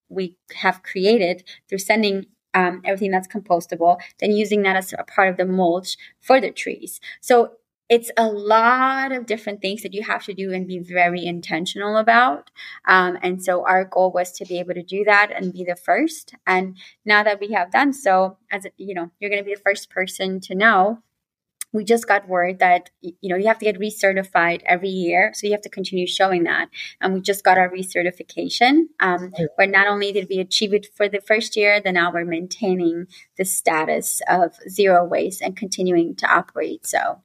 [0.09, 5.29] we have created through sending um, everything that's compostable, then using that as a part
[5.29, 6.99] of the mulch for the trees.
[7.19, 7.53] So
[7.89, 11.97] it's a lot of different things that you have to do and be very intentional
[11.97, 12.49] about.
[12.87, 15.75] Um, and so our goal was to be able to do that and be the
[15.75, 16.33] first.
[16.47, 19.61] And now that we have done so, as you know, you're going to be the
[19.61, 20.99] first person to know
[21.73, 25.47] we just got word that you know you have to get recertified every year so
[25.47, 26.69] you have to continue showing that.
[27.01, 28.83] And we just got our recertification.
[28.99, 32.25] Um, where not only did we achieve it for the first year then now we're
[32.25, 33.07] maintaining
[33.37, 37.21] the status of zero waste and continuing to operate so.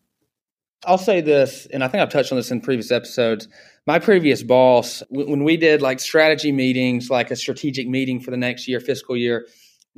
[0.87, 3.49] I'll say this and i think i've touched on this in previous episodes.
[3.87, 8.37] My previous boss when we did like strategy meetings like a strategic meeting for the
[8.37, 9.47] next year fiscal year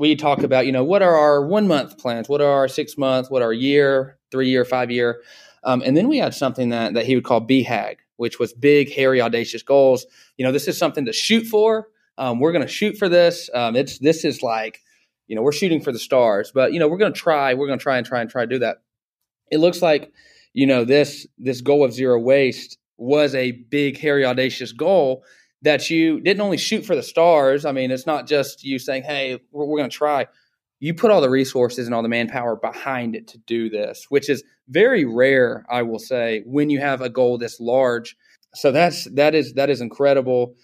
[0.00, 2.26] we talk about, you know, what are our one month plans?
[2.26, 3.30] What are our six months?
[3.30, 5.22] What are our year, three year, five year?
[5.64, 8.92] Um, and then we had something that, that he would call BHAG, which was big,
[8.92, 10.06] hairy, audacious goals.
[10.36, 11.88] You know, this is something to shoot for.
[12.18, 13.48] Um, we're going to shoot for this.
[13.54, 14.80] Um, it's this is like,
[15.26, 17.54] you know, we're shooting for the stars, but you know, we're going to try.
[17.54, 18.78] We're going to try and try and try to do that.
[19.50, 20.12] It looks like,
[20.52, 25.24] you know, this this goal of zero waste was a big, hairy, audacious goal
[25.62, 27.64] that you didn't only shoot for the stars.
[27.64, 30.26] I mean, it's not just you saying, "Hey, we're, we're going to try."
[30.80, 34.28] You put all the resources and all the manpower behind it to do this, which
[34.28, 38.16] is very rare, I will say, when you have a goal this large.
[38.54, 40.54] So that's that is that is incredible.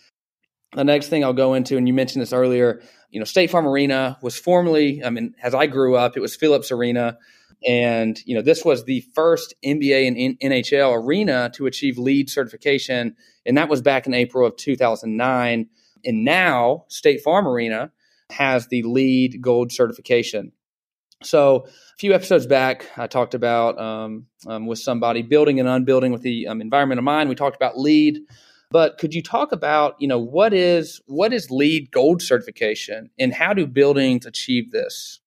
[0.75, 3.67] The next thing I'll go into, and you mentioned this earlier, you know, State Farm
[3.67, 7.19] Arena was formerly, I mean, as I grew up, it was Phillips Arena.
[7.67, 13.17] And, you know, this was the first NBA and NHL arena to achieve LEED certification.
[13.47, 15.69] And that was back in April of 2009.
[16.05, 17.93] And now State Farm Arena
[18.31, 20.53] has the LEED gold certification.
[21.23, 26.13] So a few episodes back, I talked about um, um, with somebody building and unbuilding
[26.13, 27.29] with the um, environment of mind.
[27.29, 28.21] We talked about LEED,
[28.71, 33.33] but could you talk about you know what is what is LEED gold certification and
[33.33, 35.21] how do buildings achieve this?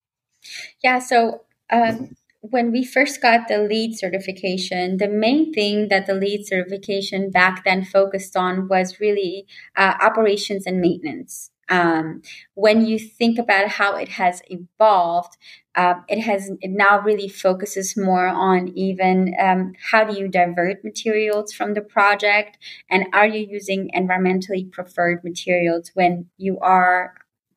[0.83, 1.41] Yeah, so
[1.71, 7.29] um, when we first got the LEED certification, the main thing that the LEED certification
[7.31, 9.45] back then focused on was really
[9.75, 11.51] uh, operations and maintenance.
[11.69, 12.23] Um,
[12.55, 15.37] when you think about how it has evolved,
[15.75, 20.83] uh, it has it now really focuses more on even um, how do you divert
[20.83, 22.57] materials from the project,
[22.89, 27.13] and are you using environmentally preferred materials when you are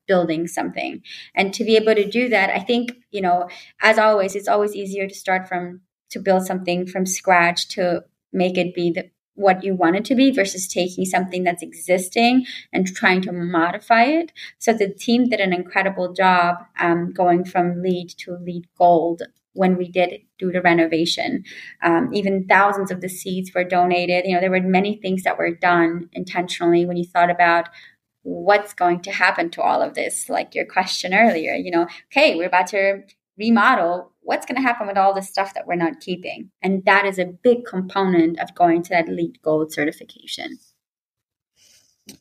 [0.07, 1.03] building something?
[1.35, 3.49] And to be able to do that i think you know
[3.81, 8.59] as always it's always easier to start from to build something from scratch to make
[8.59, 12.87] it be the, what you want it to be versus taking something that's existing and
[12.87, 18.11] trying to modify it so the team did an incredible job um, going from LEED
[18.11, 19.23] to LEED gold
[19.55, 21.45] when we did do the renovation.
[21.83, 24.25] Um, even thousands of the seats were donated.
[24.25, 27.69] You know, there were many things that were done intentionally when you thought about
[28.23, 32.37] what's going to happen to all of this like your question earlier you know okay
[32.37, 33.03] we're about to
[33.39, 36.51] remodel what's going to happen with all the stuff that we're not keeping.
[36.63, 40.59] And that is a big component of going to that LEED gold certification.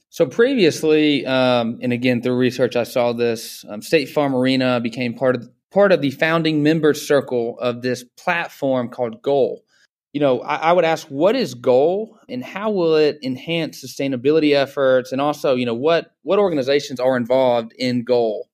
[0.09, 5.13] So previously um, and again through research i saw this um, state farm arena became
[5.13, 9.63] part of part of the founding member circle of this platform called goal.
[10.13, 14.53] You know, I, I, would ask what is goal and how will it enhance sustainability
[14.53, 15.13] efforts?
[15.13, 18.49] And also, you know, what what organizations are involved in goal?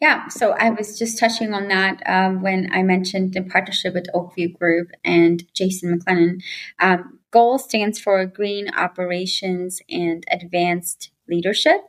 [0.00, 4.06] Yeah, so I was just touching on that um, when I mentioned the partnership with
[4.14, 6.42] Oak View Group and Jason McLennan.
[6.78, 11.80] Um, GOAL stands for Green Operations and Advanced Leadership.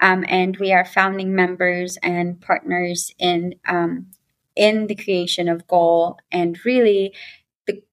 [0.00, 4.06] Um, and we are founding members and partners in um,
[4.54, 7.12] in the creation of goal and really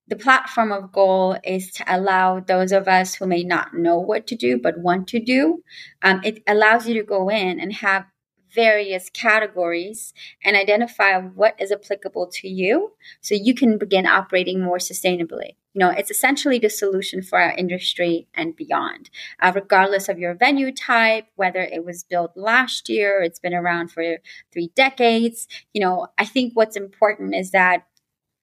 [0.07, 4.27] the platform of goal is to allow those of us who may not know what
[4.27, 5.63] to do but want to do
[6.01, 8.05] um, it allows you to go in and have
[8.53, 14.77] various categories and identify what is applicable to you so you can begin operating more
[14.77, 15.55] sustainably.
[15.73, 19.09] You know it's essentially the solution for our industry and beyond.
[19.41, 23.91] Uh, regardless of your venue type whether it was built last year it's been around
[23.91, 24.17] for
[24.51, 27.85] three decades you know i think what's important is that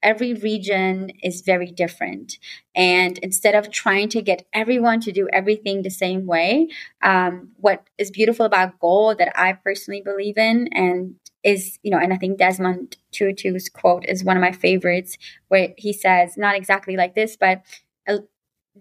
[0.03, 2.39] every region is very different.
[2.75, 6.69] And instead of trying to get everyone to do everything the same way,
[7.03, 11.99] um, what is beautiful about goal that I personally believe in and is, you know,
[11.99, 15.17] and I think Desmond Tutu's quote is one of my favorites,
[15.49, 17.63] where he says, not exactly like this, but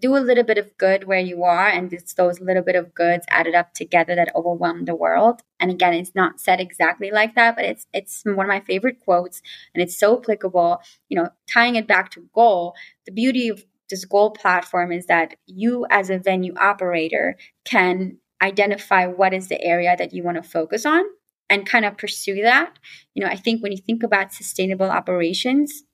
[0.00, 2.94] do a little bit of good where you are and it's those little bit of
[2.94, 5.42] goods added up together that overwhelm the world.
[5.58, 9.00] And again it's not said exactly like that but it's it's one of my favorite
[9.00, 9.42] quotes
[9.74, 10.80] and it's so applicable.
[11.08, 12.74] You know tying it back to goal
[13.06, 19.06] the beauty of this goal platform is that you as a venue operator can identify
[19.06, 21.02] what is the area that you want to focus on
[21.50, 22.78] and kind of pursue that.
[23.14, 25.84] You know i think when you think about sustainable operations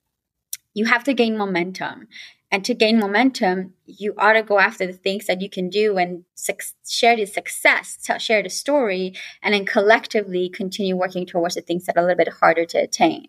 [0.73, 2.07] you have to gain momentum
[2.49, 5.97] and to gain momentum, you ought to go after the things that you can do
[5.97, 6.53] and su-
[6.87, 11.97] share the success, share the story, and then collectively continue working towards the things that
[11.97, 13.27] are a little bit harder to attain.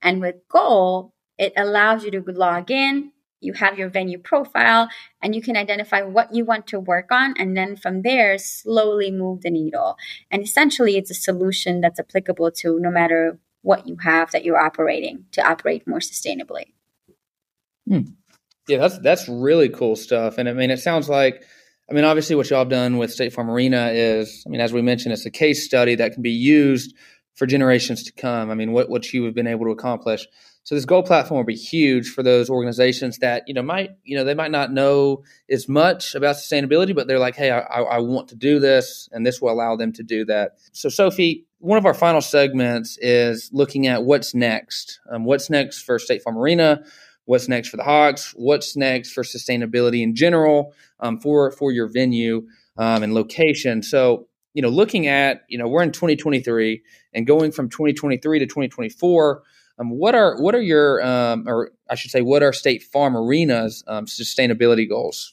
[0.00, 4.88] And with Goal, it allows you to log in, you have your venue profile,
[5.20, 7.34] and you can identify what you want to work on.
[7.38, 9.96] And then from there, slowly move the needle.
[10.30, 14.60] And essentially, it's a solution that's applicable to no matter what you have that you're
[14.60, 16.72] operating to operate more sustainably.
[17.88, 18.00] Hmm.
[18.70, 20.38] Yeah, that's that's really cool stuff.
[20.38, 21.42] And I mean, it sounds like,
[21.90, 24.72] I mean, obviously, what y'all have done with State Farm Arena is, I mean, as
[24.72, 26.94] we mentioned, it's a case study that can be used
[27.34, 28.50] for generations to come.
[28.50, 30.26] I mean, what what you have been able to accomplish.
[30.62, 34.16] So this goal platform will be huge for those organizations that you know might you
[34.16, 37.98] know they might not know as much about sustainability, but they're like, hey, I, I
[37.98, 40.58] want to do this, and this will allow them to do that.
[40.72, 45.00] So Sofi, one of our final segments is looking at what's next.
[45.10, 46.84] Um, what's next for State Farm Arena?
[47.30, 51.86] What's next for the Hawks, what's next for sustainability in general um, for for your
[51.86, 52.44] venue
[52.76, 53.84] um, and location.
[53.84, 56.82] So you know, looking at you know we're in 2023
[57.14, 59.42] and going from 2023 to 2024.
[59.78, 63.16] Um, what are what are your um, or I should say what are State Farm
[63.16, 65.32] Arena's um, sustainability goals?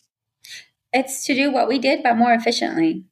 [0.94, 3.06] It's to do what we did, but more efficiently.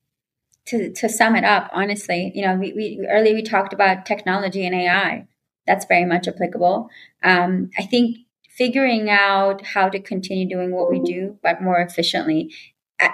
[0.69, 4.65] To, to sum it up, honestly, you know, we, we earlier we talked about technology
[4.65, 5.27] and AI.
[5.67, 6.89] That's very much applicable.
[7.21, 8.17] Um, I think
[8.58, 12.53] figuring out how to continue doing what we do, but more efficiently.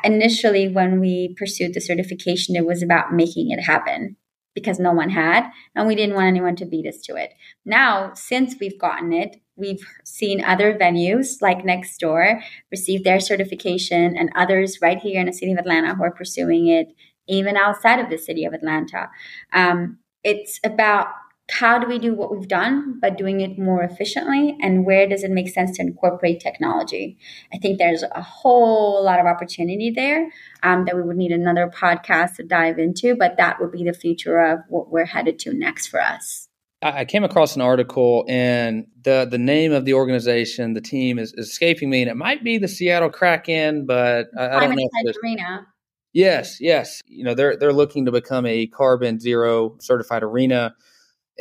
[0.04, 4.16] Initially, when we pursued the certification, it was about making it happen
[4.54, 7.34] because no one had, and we didn't want anyone to beat us to it.
[7.66, 14.16] Now, since we've gotten it, we've seen other venues like next door receive their certification,
[14.18, 16.94] and others right here in the city of Atlanta who are pursuing it,
[17.28, 19.10] even outside of the city of Atlanta.
[19.54, 21.08] Um, it's about
[21.52, 24.58] how do we do what we've done, but doing it more efficiently?
[24.62, 27.18] And where does it make sense to incorporate technology?
[27.54, 30.32] I think there's a whole lot of opportunity there
[30.64, 33.94] um, that we would need another podcast to dive into, but that would be the
[33.94, 36.48] future of what we're headed to next for us.
[36.84, 41.32] I came across an article, and the the name of the organization, the team is,
[41.34, 44.90] is escaping me, and it might be the Seattle Kraken, but I, I don't know.
[45.04, 45.68] If arena.
[46.14, 47.02] Yes, yes.
[47.06, 50.76] You know, they're they're looking to become a carbon zero certified arena.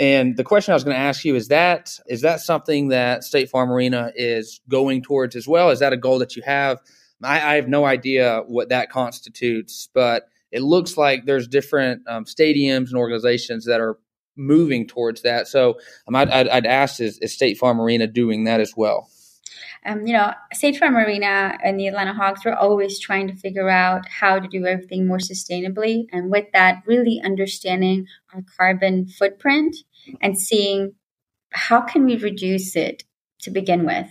[0.00, 3.22] And the question I was going to ask you is that is that something that
[3.22, 5.68] State Farm Arena is going towards as well?
[5.68, 6.78] Is that a goal that you have?
[7.22, 12.24] I, I have no idea what that constitutes, but it looks like there's different um,
[12.24, 13.98] stadiums and organizations that are
[14.36, 15.46] moving towards that.
[15.48, 15.78] So
[16.08, 19.10] um, I'd, I'd, I'd ask is, is State Farm Arena doing that as well?
[19.86, 23.70] Um, you know, State Farm Arena and the Atlanta Hawks were always trying to figure
[23.70, 26.04] out how to do everything more sustainably.
[26.12, 29.76] And with that, really understanding our carbon footprint
[30.20, 30.92] and seeing
[31.52, 33.04] how can we reduce it
[33.40, 34.06] to begin with.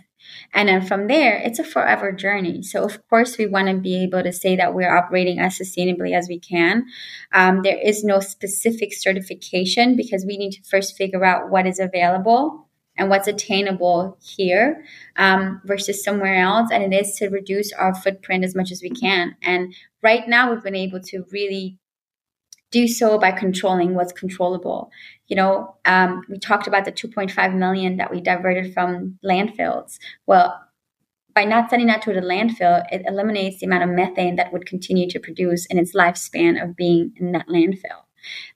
[0.54, 2.62] And then from there, it's a forever journey.
[2.62, 6.14] So, of course, we want to be able to say that we're operating as sustainably
[6.14, 6.86] as we can.
[7.32, 11.80] Um, there is no specific certification because we need to first figure out what is
[11.80, 12.69] available
[13.00, 14.84] and what's attainable here
[15.16, 16.70] um, versus somewhere else.
[16.72, 19.36] And it is to reduce our footprint as much as we can.
[19.42, 19.74] And
[20.04, 21.80] right now, we've been able to really
[22.72, 24.92] do so by controlling what's controllable.
[25.28, 29.98] You know, um, we talked about the 2.5 million that we diverted from landfills.
[30.28, 30.60] Well,
[31.34, 34.66] by not sending that to the landfill, it eliminates the amount of methane that would
[34.66, 38.04] continue to produce in its lifespan of being in that landfill.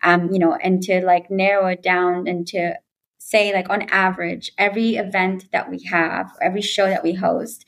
[0.03, 2.75] Um, you know, and to like narrow it down into
[3.23, 7.65] say like on average every event that we have every show that we host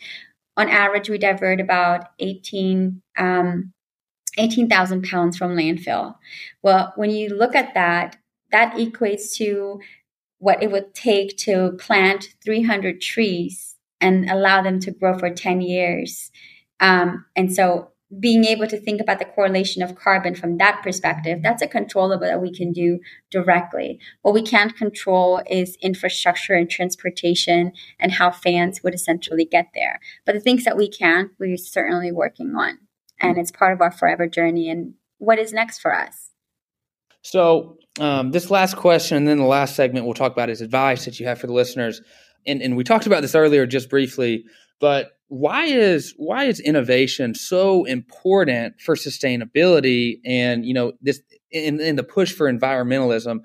[0.58, 3.74] on average we divert about 18 um,
[4.38, 6.16] 18,000 pounds from landfill.
[6.62, 8.18] Well, when you look at that,
[8.51, 9.80] that equates to
[10.39, 15.62] what it would take to plant 300 trees and allow them to grow for 10
[15.62, 16.32] years.
[16.80, 21.39] Um, and so being able to think about the correlation of carbon from that perspective,
[21.41, 22.99] that's a controllable that we can do
[23.32, 23.99] directly.
[24.22, 29.99] What we can't control is infrastructure and transportation and how fans would essentially get there.
[30.26, 32.80] But the things that we can, we're certainly working on.
[33.20, 36.32] And it's part of our forever journey and what is next for us.
[37.22, 41.05] So, um, this last question, and then the last segment we'll talk about is advice
[41.05, 42.01] that you have for the listeners.
[42.45, 44.45] And, and we talked about this earlier just briefly,
[44.80, 51.21] but why is why is innovation so important for sustainability and you know this
[51.51, 53.39] in, in the push for environmentalism?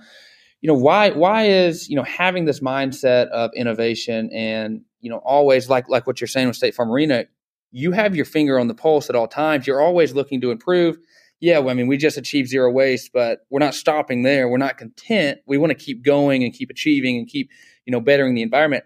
[0.60, 5.18] You know why why is you know having this mindset of innovation and you know
[5.18, 7.24] always like like what you're saying with state farm arena
[7.72, 9.64] you have your finger on the pulse at all times.
[9.64, 10.98] You're always looking to improve.
[11.38, 14.48] Yeah well, i mean we just achieved zero waste but we're not stopping there.
[14.48, 15.38] We're not content.
[15.46, 17.48] We want to keep going and keep achieving and keep
[17.86, 18.84] you know bettering the environment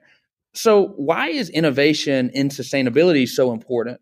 [0.54, 4.00] so, why is innovation in sustainability so important?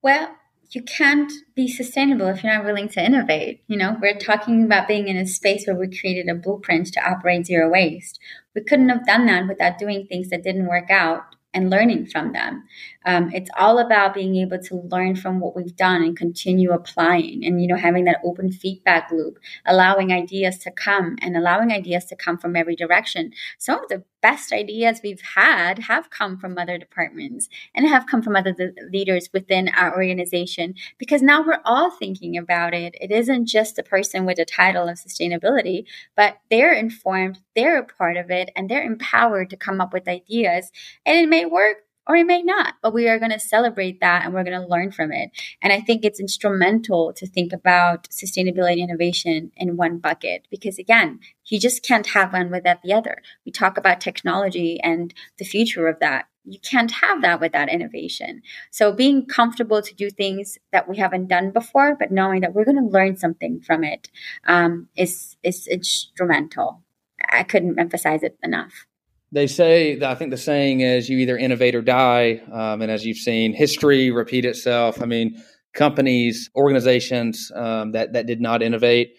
[0.00, 0.36] Well,
[0.70, 3.64] you can't be sustainable if you're not willing to innovate.
[3.66, 7.08] You know, we're talking about being in a space where we created a blueprint to
[7.08, 8.20] operate zero waste.
[8.54, 12.32] We couldn't have done that without doing things that didn't work out and learning from
[12.32, 12.64] them.
[13.06, 17.44] Um, it's all about being able to learn from what we've done and continue applying
[17.44, 22.04] and, you know, having that open feedback loop, allowing ideas to come and allowing ideas
[22.06, 23.30] to come from every direction.
[23.58, 28.22] Some of the best ideas we've had have come from other departments and have come
[28.22, 28.54] from other
[28.90, 32.96] leaders within our organization because now we're all thinking about it.
[33.00, 35.84] It isn't just the person with the title of sustainability,
[36.16, 40.08] but they're informed, they're a part of it, and they're empowered to come up with
[40.08, 40.72] ideas.
[41.04, 44.24] And it may work or it may not, but we are going to celebrate that
[44.24, 45.30] and we're going to learn from it.
[45.60, 50.78] And I think it's instrumental to think about sustainability and innovation in one bucket because,
[50.78, 53.22] again, you just can't have one without the other.
[53.44, 56.28] We talk about technology and the future of that.
[56.44, 58.42] You can't have that without innovation.
[58.70, 62.64] So, being comfortable to do things that we haven't done before, but knowing that we're
[62.64, 64.08] going to learn something from it,
[64.46, 66.82] um, is is instrumental.
[67.28, 68.86] I couldn't emphasize it enough
[69.32, 72.40] they say I think the saying is you either innovate or die.
[72.52, 75.02] Um, and as you've seen, history repeat itself.
[75.02, 79.16] I mean, companies, organizations um, that that did not innovate,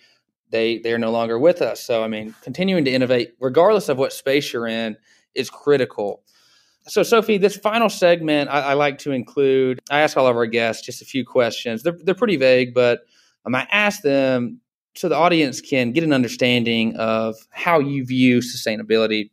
[0.49, 1.83] they they are no longer with us.
[1.83, 4.97] So I mean, continuing to innovate, regardless of what space you're in,
[5.35, 6.23] is critical.
[6.89, 9.79] So, Sofi, this final segment, I, I like to include.
[9.91, 11.83] I ask all of our guests just a few questions.
[11.83, 13.01] They're they're pretty vague, but
[13.45, 14.61] um, I ask them
[14.95, 19.29] so the audience can get an understanding of how you view sustainability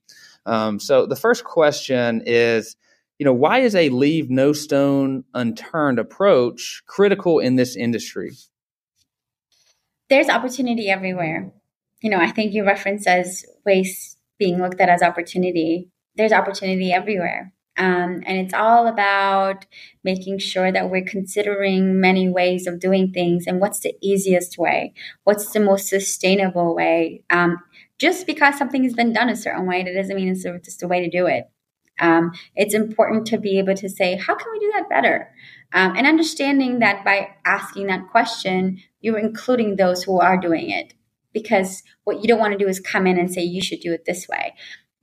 [0.47, 2.77] um, so the first question is,
[3.19, 8.33] you know, why is a leave no stone unturned approach critical in this industry?
[10.11, 11.53] There's opportunity everywhere.
[12.03, 15.89] you know, I think you reference as waste being looked at as opportunity.
[16.17, 17.55] There's opportunity everywhere.
[17.77, 19.67] Um, and it's all about
[20.05, 24.93] making sure that we're considering many ways of doing things and what's the easiest way,
[25.25, 27.25] what's the most sustainable way.
[27.31, 27.59] Um,
[27.99, 30.89] just because something has been done a certain way, that doesn't mean it's just a
[30.89, 31.45] way to do it.
[32.01, 35.31] Um, it's important to be able to say, how can we do that better?
[35.73, 40.95] Um, and understanding that by asking that question, you're including those who are doing it.
[41.33, 43.93] Because what you don't want to do is come in and say, you should do
[43.93, 44.55] it this way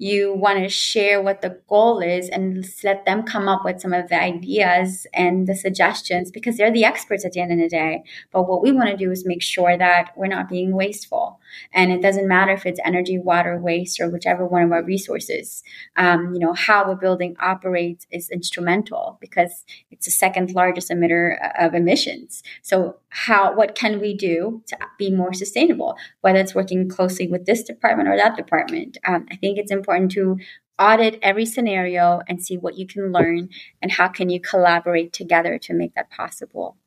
[0.01, 3.93] you want to share what the goal is and let them come up with some
[3.93, 7.69] of the ideas and the suggestions because they're the experts at the end of the
[7.69, 8.01] day.
[8.31, 11.39] But what we want to do is make sure that we're not being wasteful.
[11.73, 15.64] And it doesn't matter if it's energy, water, waste, or whichever one of our resources.
[15.95, 21.38] Um, you know, how a building operates is instrumental because it's the second largest emitter
[21.60, 22.44] of emissions.
[22.61, 25.95] So how, what can we do to be more sustainable?
[26.22, 28.98] Whether it's working closely with this department or that department.
[29.06, 30.38] Um, I think it's important to
[30.80, 33.49] audit every scenario and see what you can learn
[33.82, 36.78] and how can you collaborate together to make that possible.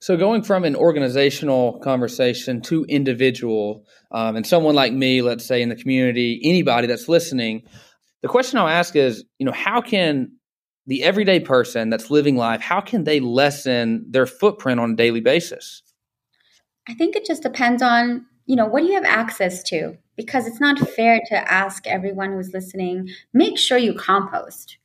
[0.00, 5.60] So, going from an organizational conversation to individual, um, and someone like me, let's say
[5.60, 7.62] in the community, anybody that's listening,
[8.22, 10.32] the question I'll ask is, you know, how can
[10.86, 15.20] the everyday person that's living life, how can they lessen their footprint on a daily
[15.20, 15.82] basis?
[16.88, 19.98] I think it just depends on, you know, what do you have access to?
[20.16, 24.78] Because it's not fair to ask everyone who's listening, make sure you compost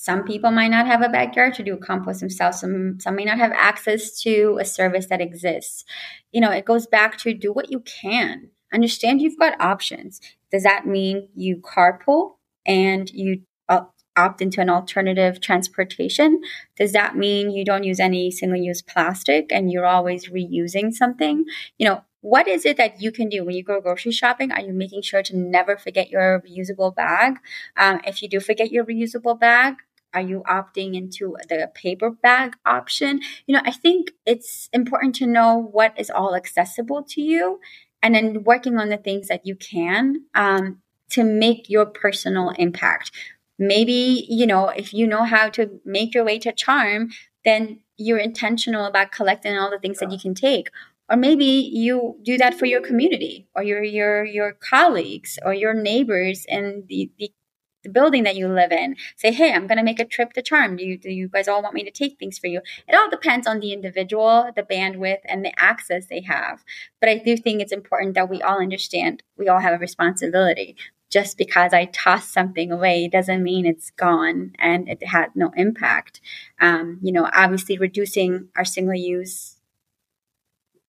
[0.00, 2.58] some people might not have a backyard to do compost themselves.
[2.58, 5.84] Some some may not have access to a service that exists.
[6.32, 8.48] You know, it goes back to do what you can.
[8.72, 10.18] Understand you've got options.
[10.50, 13.82] Does that mean you carpool and you uh,
[14.16, 16.40] opt into an alternative transportation?
[16.78, 21.44] Does that mean you don't use any single use plastic and you're always reusing something?
[21.76, 24.50] You know, what is it that you can do when you go grocery shopping?
[24.50, 27.38] Are you making sure to never forget your reusable bag?
[27.76, 29.76] Um, if you do forget your reusable bag,
[30.14, 33.20] are you opting into the paper bag option?
[33.46, 37.60] You know, I think it's important to know what is all accessible to you
[38.02, 40.80] and then working on the things that you can um,
[41.10, 43.12] to make your personal impact.
[43.58, 47.12] Maybe, you know, if you know how to make your way to CHaRM,
[47.44, 50.70] then you're intentional about collecting all the things that you can take
[51.10, 55.74] or maybe you do that for your community or your your your colleagues or your
[55.74, 57.32] neighbors in the, the
[57.82, 58.96] the building that you live in.
[59.16, 60.78] Say, hey, I'm going to make a trip to CHaRM.
[60.78, 62.60] Do you, do you guys all want me to take things for you?
[62.88, 66.64] It all depends on the individual, the bandwidth, and the access they have.
[67.00, 70.76] But I do think it's important that we all understand we all have a responsibility.
[71.10, 76.20] Just because I toss something away doesn't mean it's gone and it had no impact.
[76.60, 79.56] Um, you know, obviously reducing our single use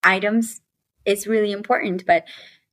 [0.04, 0.62] items
[1.06, 2.26] is really important, but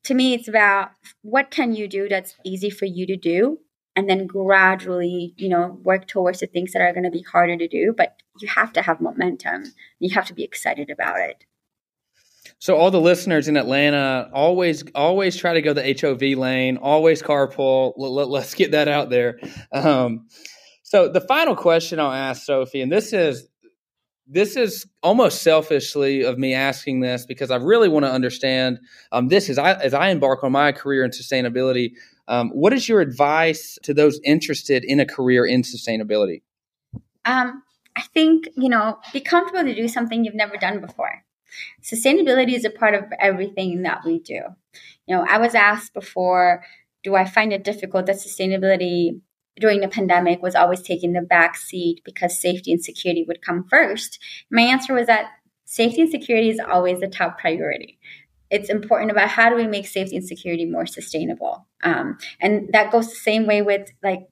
[0.05, 0.90] to me, it's about
[1.23, 3.59] what can you do that's easy for you to do
[3.99, 7.57] and then gradually, you know, work towards the things that are going to be harder
[7.57, 7.93] to do.
[7.97, 9.65] But you have to have momentum.
[9.99, 11.45] You have to be excited about it.
[12.61, 17.23] So all the listeners in Atlanta always always try to go the HOV lane, always
[17.23, 17.93] carpool.
[17.97, 19.41] Let, us get that out there.
[19.73, 20.29] Um,
[20.85, 23.49] so the final question I'll ask Sofi, and this is
[24.29, 28.79] this is almost selfishly of me asking this because I really want to understand
[29.11, 31.95] um, this as I as I embark on my career in sustainability.
[32.29, 36.43] Um, what is your advice to those interested in a career in sustainability?
[37.25, 37.63] Um,
[37.97, 41.25] I think, you know, be comfortable to do something you've never done before.
[41.83, 44.41] Sustainability is a part of everything that we do.
[45.07, 46.63] You know, I was asked before,
[47.03, 49.21] do I find it difficult that sustainability
[49.59, 53.65] during the pandemic was always taking the back seat because safety and security would come
[53.69, 54.19] first?
[54.51, 55.31] My answer was that
[55.65, 57.99] safety and security is always the top priority
[58.51, 62.91] it's important about how do we make safety and security more sustainable um, and that
[62.91, 64.29] goes the same way with like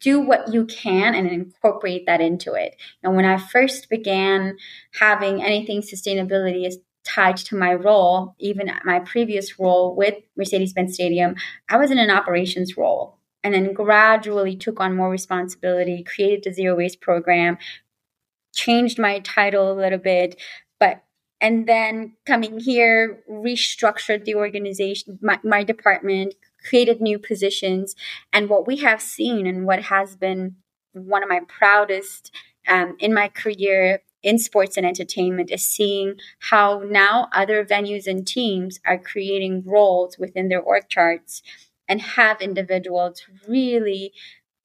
[0.00, 2.76] do what you can and incorporate that into it.
[3.02, 4.56] And when i first began
[4.98, 10.94] having anything sustainability is tied to my role even at my previous role with mercedes-benz
[10.94, 11.34] stadium
[11.68, 16.52] i was in an operations role and then gradually took on more responsibility created the
[16.52, 17.58] zero waste program
[18.54, 20.40] changed my title a little bit
[20.78, 21.02] but
[21.40, 27.94] and then coming here restructured the organization my, my, department created new positions
[28.32, 30.56] and what we have seen and what has been
[30.92, 32.30] one of my proudest
[32.68, 36.14] um, in my career in sports and entertainment is seeing
[36.50, 41.42] how now other venues and teams are creating roles within their org charts
[41.88, 44.12] and have individuals really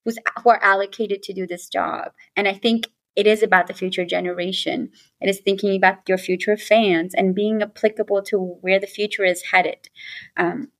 [0.04, 2.86] who's, who are allocated to do this job and i think
[3.18, 4.92] it is about the future generation.
[5.20, 9.42] It is thinking about your future fans and being applicable to where the future is
[9.50, 9.88] headed.
[10.36, 10.70] Um,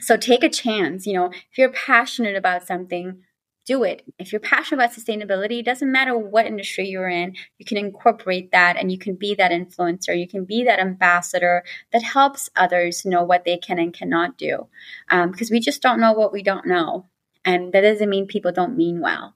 [0.00, 1.06] so take a chance.
[1.06, 3.22] You know, if you're passionate about something,
[3.68, 4.02] do it.
[4.18, 8.50] If you're passionate about sustainability, it doesn't matter what industry you're in, you can incorporate
[8.52, 10.18] that and you can be that influencer.
[10.18, 14.68] You can be that ambassador that helps others know what they can and cannot do.
[15.10, 17.04] Um, because we just don't know what we don't know.
[17.44, 19.34] And that doesn't mean people don't mean well.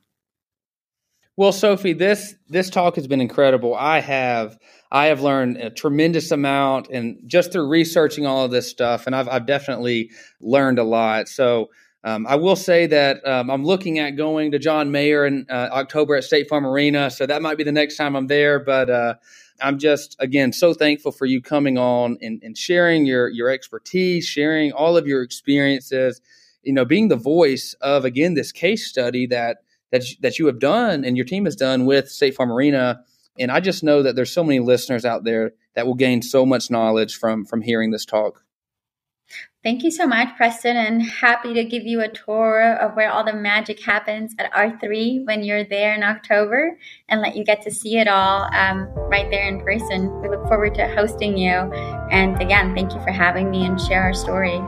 [1.37, 3.75] Well, Sofi, this this talk has been incredible.
[3.75, 4.59] I have
[4.91, 9.17] I have learned a tremendous amount, and just through researching all of this stuff, and
[9.17, 10.11] I've I've definitely
[10.43, 11.29] learned a lot.
[11.29, 11.71] So
[12.05, 15.71] um, I will say that um, I'm looking at going to John Mayer in uh,
[15.73, 18.61] October at State Farm Arena, so that might be the next time I'm there.
[18.61, 19.15] But uh,
[19.63, 24.27] I'm just again so thankful for you coming on and, and sharing your your expertise,
[24.27, 26.21] sharing all of your experiences.
[26.63, 29.63] You know, being the voice of again this case study that
[29.93, 33.05] that that you have done and your team has done with State Farm Arena.
[33.39, 36.45] And I just know that there's so many listeners out there that will gain so
[36.45, 38.43] much knowledge from from hearing this talk.
[39.63, 43.25] Thank you so much, Preston, and happy to give you a tour of where all
[43.25, 46.77] the magic happens at R3 when you're there in October
[47.09, 50.21] and let you get to see it all um, right there in person.
[50.21, 51.53] We look forward to hosting you.
[52.11, 54.61] And again, thank you for having me and share our story.